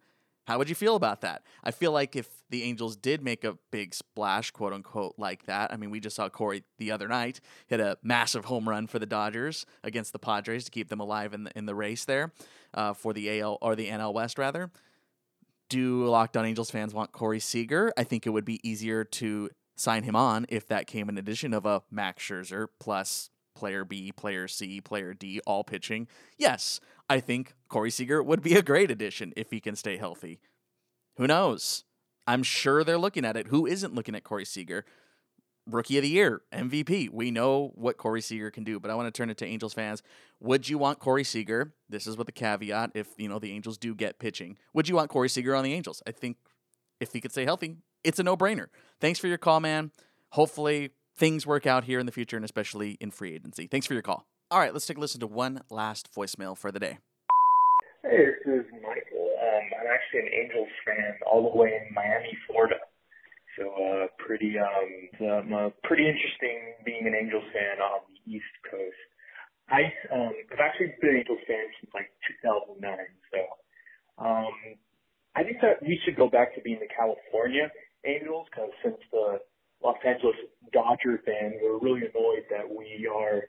How 0.47 0.57
would 0.57 0.69
you 0.69 0.75
feel 0.75 0.95
about 0.95 1.21
that? 1.21 1.43
I 1.63 1.71
feel 1.71 1.91
like 1.91 2.15
if 2.15 2.27
the 2.49 2.63
Angels 2.63 2.95
did 2.95 3.23
make 3.23 3.43
a 3.43 3.57
big 3.71 3.93
splash, 3.93 4.51
quote 4.51 4.73
unquote, 4.73 5.15
like 5.17 5.45
that, 5.45 5.71
I 5.71 5.77
mean, 5.77 5.91
we 5.91 5.99
just 5.99 6.15
saw 6.15 6.29
Corey 6.29 6.63
the 6.77 6.91
other 6.91 7.07
night 7.07 7.39
hit 7.67 7.79
a 7.79 7.97
massive 8.01 8.45
home 8.45 8.67
run 8.67 8.87
for 8.87 8.97
the 8.97 9.05
Dodgers 9.05 9.65
against 9.83 10.13
the 10.13 10.19
Padres 10.19 10.65
to 10.65 10.71
keep 10.71 10.89
them 10.89 10.99
alive 10.99 11.33
in 11.33 11.43
the 11.43 11.51
in 11.55 11.67
the 11.67 11.75
race 11.75 12.05
there 12.05 12.33
uh, 12.73 12.93
for 12.93 13.13
the 13.13 13.39
AL 13.39 13.59
or 13.61 13.75
the 13.75 13.89
NL 13.89 14.13
West 14.13 14.37
rather. 14.37 14.71
Do 15.69 16.05
Locked 16.05 16.35
On 16.35 16.45
Angels 16.45 16.71
fans 16.71 16.93
want 16.93 17.11
Corey 17.11 17.39
Seager? 17.39 17.93
I 17.95 18.03
think 18.03 18.25
it 18.25 18.31
would 18.31 18.43
be 18.43 18.59
easier 18.67 19.05
to 19.05 19.49
sign 19.77 20.03
him 20.03 20.15
on 20.15 20.45
if 20.49 20.67
that 20.67 20.85
came 20.85 21.07
in 21.07 21.17
addition 21.17 21.53
of 21.53 21.65
a 21.65 21.83
Max 21.89 22.23
Scherzer 22.23 22.67
plus 22.79 23.29
player 23.55 23.85
B, 23.85 24.11
player 24.11 24.47
C, 24.47 24.81
player 24.81 25.13
D, 25.13 25.39
all 25.45 25.63
pitching. 25.63 26.07
Yes, 26.37 26.79
I 27.09 27.19
think 27.19 27.53
Corey 27.67 27.91
Seager 27.91 28.23
would 28.23 28.41
be 28.41 28.55
a 28.55 28.61
great 28.61 28.91
addition 28.91 29.33
if 29.35 29.51
he 29.51 29.59
can 29.59 29.75
stay 29.75 29.97
healthy. 29.97 30.39
Who 31.17 31.27
knows? 31.27 31.83
I'm 32.27 32.43
sure 32.43 32.83
they're 32.83 32.97
looking 32.97 33.25
at 33.25 33.35
it. 33.35 33.47
Who 33.47 33.65
isn't 33.65 33.93
looking 33.93 34.15
at 34.15 34.23
Corey 34.23 34.45
Seager? 34.45 34.85
Rookie 35.67 35.97
of 35.97 36.03
the 36.03 36.09
Year, 36.09 36.41
MVP. 36.51 37.09
We 37.11 37.29
know 37.31 37.71
what 37.75 37.97
Corey 37.97 38.21
Seager 38.21 38.49
can 38.49 38.63
do, 38.63 38.79
but 38.79 38.89
I 38.89 38.95
want 38.95 39.13
to 39.13 39.17
turn 39.17 39.29
it 39.29 39.37
to 39.37 39.45
Angels 39.45 39.73
fans. 39.73 40.01
Would 40.39 40.67
you 40.67 40.77
want 40.77 40.99
Corey 40.99 41.23
Seager? 41.23 41.73
This 41.89 42.07
is 42.07 42.17
with 42.17 42.25
the 42.25 42.31
caveat 42.31 42.91
if 42.95 43.09
you 43.17 43.29
know 43.29 43.39
the 43.39 43.51
Angels 43.51 43.77
do 43.77 43.93
get 43.93 44.19
pitching. 44.19 44.57
Would 44.73 44.89
you 44.89 44.95
want 44.95 45.09
Corey 45.09 45.29
Seager 45.29 45.55
on 45.55 45.63
the 45.63 45.73
Angels? 45.73 46.01
I 46.07 46.11
think 46.11 46.37
if 46.99 47.13
he 47.13 47.21
could 47.21 47.31
stay 47.31 47.45
healthy, 47.45 47.77
it's 48.03 48.19
a 48.19 48.23
no-brainer. 48.23 48.67
Thanks 48.99 49.19
for 49.19 49.27
your 49.27 49.37
call, 49.37 49.59
man. 49.59 49.91
Hopefully 50.29 50.91
things 51.21 51.45
work 51.45 51.67
out 51.67 51.83
here 51.83 51.99
in 51.99 52.07
the 52.07 52.11
future 52.11 52.35
and 52.35 52.43
especially 52.43 52.97
in 52.99 53.11
free 53.11 53.35
agency. 53.35 53.67
Thanks 53.67 53.85
for 53.85 53.93
your 53.93 54.01
call. 54.01 54.25
All 54.49 54.57
right, 54.57 54.73
let's 54.73 54.87
take 54.87 54.97
a 54.97 54.99
listen 54.99 55.19
to 55.19 55.27
one 55.27 55.61
last 55.69 56.09
voicemail 56.17 56.57
for 56.57 56.71
the 56.71 56.79
day. 56.79 56.97
Hey, 58.01 58.25
this 58.25 58.65
is 58.65 58.65
Michael. 58.81 59.29
Um, 59.37 59.65
I'm 59.77 59.85
actually 59.93 60.25
an 60.25 60.33
Angels 60.33 60.73
fan 60.81 61.13
all 61.29 61.45
the 61.45 61.55
way 61.55 61.77
in 61.77 61.93
Miami, 61.93 62.33
Florida. 62.49 62.81
So 63.53 63.69
uh, 63.69 64.07
pretty 64.17 64.57
um, 64.57 65.29
um 65.29 65.53
uh, 65.53 65.69
pretty 65.83 66.09
interesting 66.09 66.73
being 66.89 67.05
an 67.05 67.13
Angels 67.13 67.45
fan 67.53 67.77
on 67.77 68.01
the 68.09 68.33
East 68.33 68.55
Coast. 68.65 69.01
I 69.69 69.93
um, 70.09 70.33
I've 70.49 70.57
actually 70.57 70.97
been 71.05 71.11
an 71.11 71.17
Angels 71.21 71.45
fan 71.45 71.69
since 71.77 71.93
like 71.93 72.09
2009. 72.41 72.81
So 73.29 73.39
um, 74.17 74.57
I 75.37 75.45
think 75.45 75.61
that 75.61 75.85
we 75.85 76.01
should 76.01 76.17
go 76.17 76.33
back 76.33 76.57
to 76.57 76.65
being 76.65 76.81
the 76.81 76.89
California 76.89 77.69
Angels 78.09 78.49
because 78.49 78.73
since 78.81 78.97
the 79.13 79.37
Los 79.83 79.97
Angeles 80.05 80.35
Dodger 80.71 81.21
fan, 81.25 81.57
we're 81.61 81.79
really 81.79 82.05
annoyed 82.05 82.45
that 82.49 82.67
we 82.69 83.09
are 83.09 83.43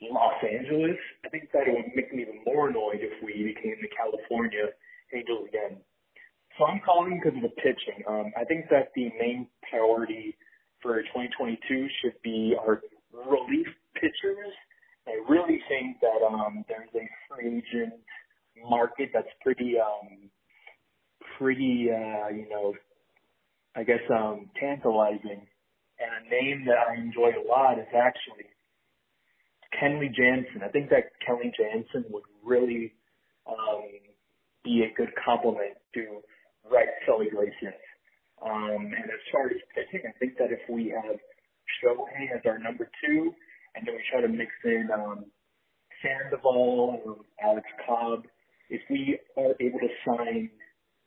Los 0.00 0.42
Angeles. 0.42 0.98
I 1.24 1.28
think 1.28 1.50
that 1.52 1.68
it 1.68 1.74
would 1.74 1.94
make 1.94 2.12
me 2.12 2.22
even 2.22 2.42
more 2.44 2.68
annoyed 2.68 3.00
if 3.00 3.22
we 3.22 3.54
became 3.54 3.76
the 3.80 3.88
California 3.96 4.74
Angels 5.14 5.46
again. 5.48 5.78
So 6.58 6.64
I'm 6.66 6.80
calling 6.84 7.20
because 7.22 7.36
of 7.36 7.42
the 7.42 7.54
pitching. 7.60 8.04
Um, 8.08 8.32
I 8.36 8.44
think 8.44 8.66
that 8.70 8.92
the 8.94 9.08
main 9.18 9.46
priority 9.68 10.36
for 10.82 11.00
2022 11.02 11.86
should 12.02 12.14
be 12.22 12.54
our 12.58 12.82
relief 13.12 13.68
pitchers. 13.94 14.52
I 15.06 15.18
really 15.28 15.60
think 15.68 16.00
that 16.00 16.24
um, 16.26 16.64
there's 16.68 16.90
a 16.94 17.08
free 17.28 17.62
agent 17.62 17.94
market 18.68 19.10
that's 19.14 19.32
pretty, 19.42 19.74
um, 19.78 20.30
pretty, 21.38 21.88
uh, 21.90 22.28
you 22.28 22.48
know, 22.50 22.74
I 23.74 23.84
guess 23.84 24.02
um, 24.10 24.50
tantalizing. 24.60 25.46
And 26.02 26.26
a 26.26 26.30
name 26.30 26.64
that 26.66 26.78
I 26.90 27.00
enjoy 27.00 27.30
a 27.38 27.46
lot 27.46 27.78
is 27.78 27.86
actually 27.94 28.50
Kenley 29.80 30.12
Jansen. 30.12 30.62
I 30.64 30.68
think 30.68 30.90
that 30.90 31.12
Kenley 31.26 31.52
Jansen 31.54 32.04
would 32.10 32.24
really 32.44 32.92
um, 33.46 33.86
be 34.64 34.82
a 34.82 34.94
good 34.96 35.10
complement 35.24 35.78
to 35.94 36.20
Raisel 36.66 37.24
Iglesias. 37.26 37.78
Um, 38.44 38.90
and 38.90 39.06
as 39.06 39.22
far 39.30 39.46
as 39.46 39.62
pitching, 39.74 40.02
I 40.08 40.18
think 40.18 40.36
that 40.38 40.50
if 40.50 40.60
we 40.68 40.90
have 40.90 41.16
Shohei 41.78 42.34
as 42.34 42.42
our 42.44 42.58
number 42.58 42.90
two, 43.04 43.32
and 43.74 43.86
then 43.86 43.94
we 43.94 44.02
try 44.10 44.20
to 44.20 44.28
mix 44.28 44.50
in 44.64 44.88
um, 44.92 45.24
Sandoval 46.02 47.00
or 47.04 47.16
Alex 47.42 47.66
Cobb, 47.86 48.26
if 48.68 48.80
we 48.90 49.18
are 49.36 49.54
able 49.60 49.78
to 49.78 49.88
sign 50.04 50.50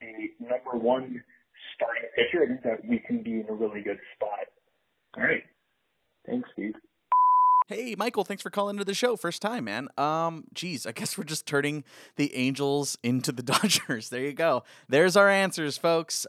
a 0.02 0.30
number 0.40 0.78
one 0.78 1.22
starting 1.76 2.10
pitcher, 2.16 2.44
I 2.44 2.48
think 2.48 2.64
that 2.64 2.88
we 2.88 3.00
can 3.00 3.24
be 3.24 3.42
in 3.42 3.48
a 3.50 3.54
really 3.54 3.82
good 3.82 4.00
spot. 4.16 4.48
All 5.18 5.24
right. 5.24 5.44
Thanks, 6.26 6.50
Steve. 6.54 6.74
Hey, 7.68 7.96
Michael, 7.98 8.24
thanks 8.24 8.44
for 8.44 8.52
calling 8.52 8.76
into 8.76 8.86
the 8.86 8.94
show. 8.94 9.16
First 9.16 9.42
time, 9.42 9.64
man. 9.64 9.88
Um, 9.98 10.44
geez, 10.54 10.86
I 10.86 10.92
guess 10.92 11.18
we're 11.18 11.24
just 11.24 11.48
turning 11.48 11.84
the 12.16 12.36
Angels 12.36 12.96
into 13.02 13.32
the 13.32 13.42
Dodgers. 13.44 14.10
There 14.10 14.22
you 14.22 14.34
go. 14.34 14.64
There's 14.88 15.16
our 15.16 15.30
answers, 15.30 15.78
folks. 15.78 16.28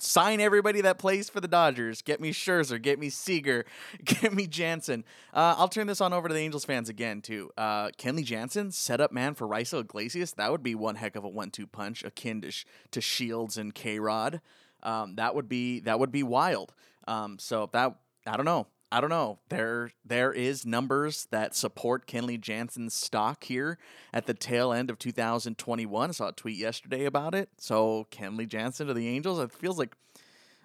Sign 0.00 0.40
everybody 0.40 0.80
that 0.80 0.98
plays 0.98 1.30
for 1.30 1.40
the 1.40 1.46
Dodgers. 1.46 2.02
Get 2.02 2.20
me 2.20 2.32
Scherzer. 2.32 2.82
Get 2.82 2.98
me 2.98 3.10
Seager. 3.10 3.64
Get 4.04 4.34
me 4.34 4.48
Jansen. 4.48 5.04
Uh, 5.32 5.54
I'll 5.56 5.68
turn 5.68 5.86
this 5.86 6.00
on 6.00 6.12
over 6.12 6.26
to 6.26 6.34
the 6.34 6.40
Angels 6.40 6.64
fans 6.64 6.88
again, 6.88 7.20
too. 7.20 7.50
Uh, 7.56 7.90
Kenley 7.90 8.24
Jansen, 8.24 8.72
setup 8.72 9.12
man 9.12 9.34
for 9.34 9.46
Raisel 9.46 9.82
Iglesias. 9.82 10.32
That 10.32 10.50
would 10.50 10.64
be 10.64 10.74
one 10.74 10.96
heck 10.96 11.14
of 11.14 11.22
a 11.22 11.28
one-two 11.28 11.68
punch, 11.68 12.02
akin 12.02 12.40
to, 12.40 12.52
to 12.90 13.00
Shields 13.00 13.56
and 13.56 13.72
K 13.72 14.00
Rod. 14.00 14.40
Um, 14.82 15.14
that 15.14 15.36
would 15.36 15.48
be 15.48 15.78
that 15.80 16.00
would 16.00 16.10
be 16.10 16.24
wild. 16.24 16.74
Um, 17.06 17.38
so 17.38 17.70
that 17.72 17.94
I 18.26 18.36
don't 18.36 18.46
know. 18.46 18.66
I 18.92 19.00
don't 19.00 19.10
know. 19.10 19.38
There 19.48 19.90
there 20.04 20.32
is 20.32 20.66
numbers 20.66 21.26
that 21.30 21.56
support 21.56 22.06
Kenley 22.06 22.38
Jansen's 22.38 22.92
stock 22.92 23.44
here 23.44 23.78
at 24.12 24.26
the 24.26 24.34
tail 24.34 24.70
end 24.70 24.90
of 24.90 24.98
2021. 24.98 26.10
I 26.10 26.12
saw 26.12 26.28
a 26.28 26.32
tweet 26.32 26.58
yesterday 26.58 27.06
about 27.06 27.34
it. 27.34 27.48
So 27.56 28.06
Kenley 28.10 28.46
Jansen 28.46 28.88
to 28.88 28.94
the 28.94 29.08
Angels. 29.08 29.38
It 29.38 29.50
feels 29.50 29.78
like 29.78 29.96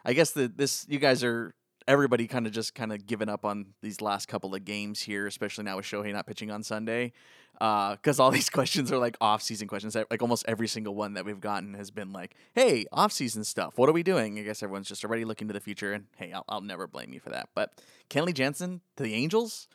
I 0.04 0.12
guess 0.12 0.32
that 0.32 0.58
this 0.58 0.86
you 0.90 1.00
guys 1.00 1.24
are 1.24 1.54
everybody 1.88 2.28
kind 2.28 2.46
of 2.46 2.52
just 2.52 2.76
kind 2.76 2.92
of 2.92 3.08
given 3.08 3.30
up 3.30 3.46
on 3.46 3.68
these 3.82 4.02
last 4.02 4.28
couple 4.28 4.54
of 4.54 4.66
games 4.66 5.02
here, 5.02 5.26
especially 5.26 5.64
now 5.64 5.78
with 5.78 5.86
Shohei 5.86 6.12
not 6.12 6.28
pitching 6.28 6.52
on 6.52 6.64
Sunday 6.64 7.14
because 7.54 8.20
uh, 8.20 8.24
all 8.24 8.32
these 8.38 8.50
questions 8.50 8.92
are 8.92 8.98
like 8.98 9.18
off-season 9.22 9.68
questions. 9.68 9.96
Like 9.96 10.22
almost 10.22 10.46
every 10.48 10.68
single 10.68 10.96
one 10.96 11.14
that 11.14 11.26
we've 11.26 11.40
gotten 11.40 11.74
has 11.74 11.90
been 11.90 12.12
like, 12.12 12.36
"Hey, 12.54 12.86
off-season 12.92 13.44
stuff. 13.44 13.78
What 13.78 13.90
are 13.90 13.94
we 13.94 14.04
doing?" 14.04 14.38
I 14.38 14.44
guess 14.44 14.62
everyone's 14.62 14.88
just 14.88 15.04
already 15.04 15.26
looking 15.26 15.48
to 15.48 15.54
the 15.54 15.60
future, 15.60 15.94
and 15.94 16.06
hey, 16.18 16.34
I'll, 16.34 16.46
I'll 16.50 16.62
never 16.62 16.88
blame 16.88 17.14
you 17.14 17.20
for 17.20 17.30
that. 17.30 17.50
But 17.56 17.82
Kenley 18.10 18.34
Jansen 18.34 18.82
to 18.98 19.04
the 19.04 19.14
Angels, 19.14 19.68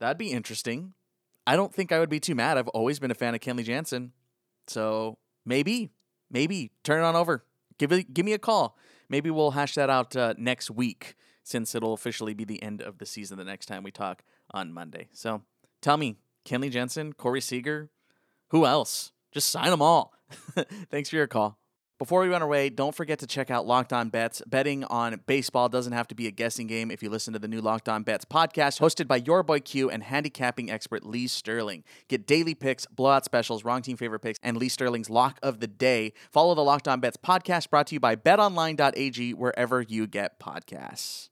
that'd 0.00 0.18
be 0.18 0.32
interesting. 0.32 0.94
I 1.46 1.56
don't 1.56 1.72
think 1.72 1.92
I 1.92 1.98
would 1.98 2.10
be 2.10 2.20
too 2.20 2.34
mad. 2.34 2.58
I've 2.58 2.68
always 2.68 2.98
been 2.98 3.10
a 3.10 3.14
fan 3.14 3.34
of 3.34 3.40
Kenley 3.40 3.64
Jansen, 3.64 4.12
so 4.66 5.16
maybe, 5.46 5.90
maybe 6.30 6.72
turn 6.84 7.00
it 7.00 7.06
on 7.06 7.16
over. 7.16 7.44
Give 7.78 7.90
give 8.12 8.26
me 8.26 8.32
a 8.32 8.38
call. 8.38 8.76
Maybe 9.08 9.30
we'll 9.30 9.52
hash 9.52 9.74
that 9.76 9.88
out 9.88 10.14
uh, 10.14 10.34
next 10.36 10.70
week 10.70 11.14
since 11.48 11.74
it'll 11.74 11.94
officially 11.94 12.34
be 12.34 12.44
the 12.44 12.62
end 12.62 12.82
of 12.82 12.98
the 12.98 13.06
season 13.06 13.38
the 13.38 13.44
next 13.44 13.66
time 13.66 13.82
we 13.82 13.90
talk 13.90 14.22
on 14.50 14.72
Monday. 14.72 15.08
So 15.12 15.42
tell 15.80 15.96
me, 15.96 16.18
Kenley 16.44 16.70
Jansen, 16.70 17.14
Corey 17.14 17.40
Seager. 17.40 17.90
Who 18.48 18.66
else? 18.66 19.12
Just 19.32 19.48
sign 19.48 19.70
them 19.70 19.82
all. 19.82 20.12
Thanks 20.90 21.08
for 21.08 21.16
your 21.16 21.26
call. 21.26 21.58
Before 21.98 22.20
we 22.20 22.28
run 22.28 22.42
away, 22.42 22.68
don't 22.68 22.94
forget 22.94 23.18
to 23.20 23.26
check 23.26 23.50
out 23.50 23.66
Locked 23.66 23.92
On 23.92 24.08
Bets. 24.08 24.40
Betting 24.46 24.84
on 24.84 25.20
baseball 25.26 25.68
doesn't 25.68 25.92
have 25.92 26.06
to 26.08 26.14
be 26.14 26.28
a 26.28 26.30
guessing 26.30 26.68
game 26.68 26.92
if 26.92 27.02
you 27.02 27.10
listen 27.10 27.32
to 27.32 27.40
the 27.40 27.48
new 27.48 27.60
Locked 27.60 27.88
On 27.88 28.04
Bets 28.04 28.24
podcast, 28.24 28.78
hosted 28.78 29.08
by 29.08 29.16
your 29.16 29.42
boy 29.42 29.58
Q 29.58 29.90
and 29.90 30.04
handicapping 30.04 30.70
expert 30.70 31.04
Lee 31.04 31.26
Sterling. 31.26 31.82
Get 32.06 32.24
daily 32.24 32.54
picks, 32.54 32.86
blowout 32.86 33.24
specials, 33.24 33.64
wrong 33.64 33.82
team 33.82 33.96
favorite 33.96 34.20
picks, 34.20 34.38
and 34.44 34.56
Lee 34.56 34.68
Sterling's 34.68 35.10
lock 35.10 35.40
of 35.42 35.58
the 35.58 35.66
day. 35.66 36.12
Follow 36.30 36.54
the 36.54 36.62
Locked 36.62 36.86
On 36.86 37.00
Bets 37.00 37.16
podcast 37.16 37.68
brought 37.68 37.88
to 37.88 37.96
you 37.96 38.00
by 38.00 38.14
betonline.ag 38.14 39.34
wherever 39.34 39.82
you 39.82 40.06
get 40.06 40.38
podcasts. 40.38 41.30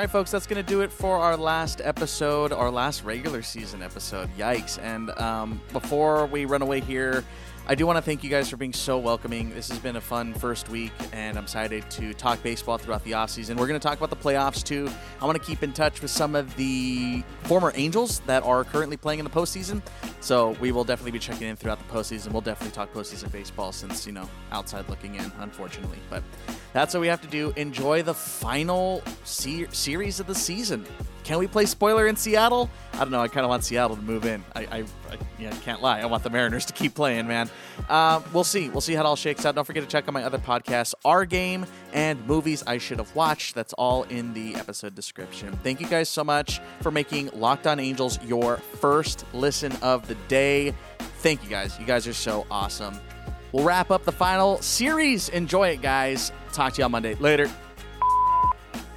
All 0.00 0.04
right, 0.04 0.10
folks, 0.10 0.30
that's 0.30 0.46
going 0.46 0.56
to 0.56 0.66
do 0.66 0.80
it 0.80 0.90
for 0.90 1.18
our 1.18 1.36
last 1.36 1.82
episode, 1.84 2.52
our 2.52 2.70
last 2.70 3.04
regular 3.04 3.42
season 3.42 3.82
episode. 3.82 4.30
Yikes. 4.38 4.82
And 4.82 5.10
um, 5.20 5.60
before 5.74 6.24
we 6.24 6.46
run 6.46 6.62
away 6.62 6.80
here, 6.80 7.22
I 7.70 7.76
do 7.76 7.86
want 7.86 7.98
to 7.98 8.02
thank 8.02 8.24
you 8.24 8.30
guys 8.30 8.50
for 8.50 8.56
being 8.56 8.72
so 8.72 8.98
welcoming. 8.98 9.54
This 9.54 9.68
has 9.68 9.78
been 9.78 9.94
a 9.94 10.00
fun 10.00 10.34
first 10.34 10.68
week, 10.70 10.90
and 11.12 11.38
I'm 11.38 11.44
excited 11.44 11.88
to 11.92 12.12
talk 12.12 12.42
baseball 12.42 12.78
throughout 12.78 13.04
the 13.04 13.12
offseason. 13.12 13.50
We're 13.50 13.68
going 13.68 13.78
to 13.78 13.88
talk 13.88 13.96
about 13.96 14.10
the 14.10 14.16
playoffs 14.16 14.64
too. 14.64 14.90
I 15.20 15.24
want 15.24 15.38
to 15.38 15.44
keep 15.44 15.62
in 15.62 15.72
touch 15.72 16.02
with 16.02 16.10
some 16.10 16.34
of 16.34 16.56
the 16.56 17.22
former 17.44 17.70
Angels 17.76 18.22
that 18.26 18.42
are 18.42 18.64
currently 18.64 18.96
playing 18.96 19.20
in 19.20 19.24
the 19.24 19.30
postseason. 19.30 19.82
So 20.18 20.56
we 20.60 20.72
will 20.72 20.82
definitely 20.82 21.12
be 21.12 21.20
checking 21.20 21.46
in 21.46 21.54
throughout 21.54 21.78
the 21.78 21.94
postseason. 21.94 22.32
We'll 22.32 22.40
definitely 22.40 22.74
talk 22.74 22.92
postseason 22.92 23.30
baseball 23.30 23.70
since, 23.70 24.04
you 24.04 24.10
know, 24.10 24.28
outside 24.50 24.88
looking 24.88 25.14
in, 25.14 25.30
unfortunately. 25.38 25.98
But 26.10 26.24
that's 26.72 26.92
what 26.92 27.02
we 27.02 27.06
have 27.06 27.22
to 27.22 27.28
do. 27.28 27.52
Enjoy 27.54 28.02
the 28.02 28.14
final 28.14 29.00
se- 29.22 29.68
series 29.70 30.18
of 30.18 30.26
the 30.26 30.34
season. 30.34 30.84
Can 31.30 31.38
we 31.38 31.46
play 31.46 31.64
spoiler 31.64 32.08
in 32.08 32.16
Seattle? 32.16 32.68
I 32.94 32.98
don't 32.98 33.12
know. 33.12 33.20
I 33.20 33.28
kind 33.28 33.44
of 33.44 33.50
want 33.50 33.62
Seattle 33.62 33.94
to 33.94 34.02
move 34.02 34.26
in. 34.26 34.42
I, 34.56 34.62
I, 34.62 34.78
I 34.80 35.18
yeah, 35.38 35.52
can't 35.62 35.80
lie. 35.80 36.00
I 36.00 36.06
want 36.06 36.24
the 36.24 36.30
Mariners 36.30 36.64
to 36.64 36.72
keep 36.72 36.92
playing, 36.96 37.28
man. 37.28 37.48
Uh, 37.88 38.20
we'll 38.32 38.42
see. 38.42 38.68
We'll 38.68 38.80
see 38.80 38.94
how 38.94 39.02
it 39.02 39.06
all 39.06 39.14
shakes 39.14 39.46
out. 39.46 39.54
Don't 39.54 39.64
forget 39.64 39.84
to 39.84 39.88
check 39.88 40.08
out 40.08 40.12
my 40.12 40.24
other 40.24 40.38
podcasts, 40.38 40.92
Our 41.04 41.24
Game 41.24 41.66
and 41.92 42.26
Movies 42.26 42.64
I 42.66 42.78
Should 42.78 42.98
Have 42.98 43.14
Watched. 43.14 43.54
That's 43.54 43.72
all 43.74 44.02
in 44.02 44.34
the 44.34 44.56
episode 44.56 44.96
description. 44.96 45.56
Thank 45.62 45.80
you 45.80 45.86
guys 45.86 46.08
so 46.08 46.24
much 46.24 46.60
for 46.80 46.90
making 46.90 47.30
Locked 47.32 47.68
On 47.68 47.78
Angels 47.78 48.18
your 48.24 48.56
first 48.56 49.24
listen 49.32 49.70
of 49.82 50.08
the 50.08 50.16
day. 50.26 50.74
Thank 51.18 51.44
you 51.44 51.48
guys. 51.48 51.78
You 51.78 51.86
guys 51.86 52.08
are 52.08 52.12
so 52.12 52.44
awesome. 52.50 52.98
We'll 53.52 53.62
wrap 53.62 53.92
up 53.92 54.04
the 54.04 54.10
final 54.10 54.60
series. 54.62 55.28
Enjoy 55.28 55.68
it, 55.68 55.80
guys. 55.80 56.32
Talk 56.52 56.72
to 56.72 56.82
on 56.82 56.90
Monday. 56.90 57.14
Later. 57.14 57.48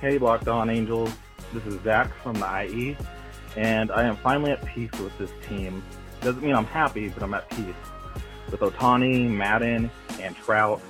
Hey, 0.01 0.17
Locked 0.17 0.47
On 0.47 0.71
Angels. 0.71 1.11
This 1.53 1.65
is 1.65 1.79
Zach 1.83 2.11
from 2.23 2.33
the 2.39 2.63
IE. 2.63 2.97
and 3.55 3.91
I 3.91 4.03
am 4.03 4.15
finally 4.17 4.51
at 4.51 4.65
peace 4.65 4.91
with 4.93 5.15
this 5.19 5.29
team. 5.47 5.83
Doesn't 6.21 6.41
mean 6.41 6.55
I'm 6.55 6.65
happy, 6.65 7.09
but 7.09 7.21
I'm 7.21 7.33
at 7.35 7.47
peace. 7.51 7.75
With 8.49 8.61
Ohtani, 8.61 9.29
Maddon, 9.29 9.91
and 10.19 10.35
Trout 10.35 10.81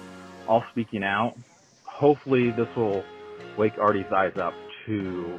all 0.48 0.64
speaking 0.72 1.04
out, 1.04 1.38
hopefully 1.84 2.52
this 2.52 2.68
will 2.78 3.04
wake 3.58 3.78
Artie's 3.78 4.12
eyes 4.14 4.38
up 4.38 4.54
to 4.86 5.38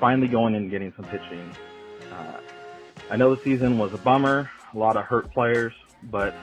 finally 0.00 0.28
going 0.28 0.54
and 0.54 0.70
getting 0.70 0.92
some 0.96 1.04
pitching. 1.04 1.54
Uh, 2.10 2.40
I 3.10 3.16
know 3.16 3.34
the 3.34 3.42
season 3.42 3.76
was 3.76 3.92
a 3.92 3.98
bummer, 3.98 4.50
a 4.72 4.78
lot 4.78 4.96
of 4.96 5.04
hurt 5.04 5.30
players, 5.32 5.74
but 6.04 6.34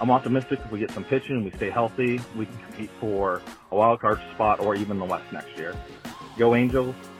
I'm 0.00 0.10
optimistic 0.10 0.60
if 0.62 0.70
we 0.70 0.80
get 0.80 0.90
some 0.90 1.04
pitching, 1.04 1.36
and 1.36 1.44
we 1.44 1.50
stay 1.52 1.70
healthy, 1.70 2.20
we 2.36 2.44
can 2.44 2.58
compete 2.58 2.90
for 3.00 3.40
a 3.70 3.76
wild 3.76 4.00
card 4.00 4.20
spot 4.34 4.60
or 4.60 4.74
even 4.74 4.98
the 4.98 5.04
West 5.06 5.32
next 5.32 5.56
year. 5.56 5.74
Go 6.36 6.56
Angels! 6.56 7.13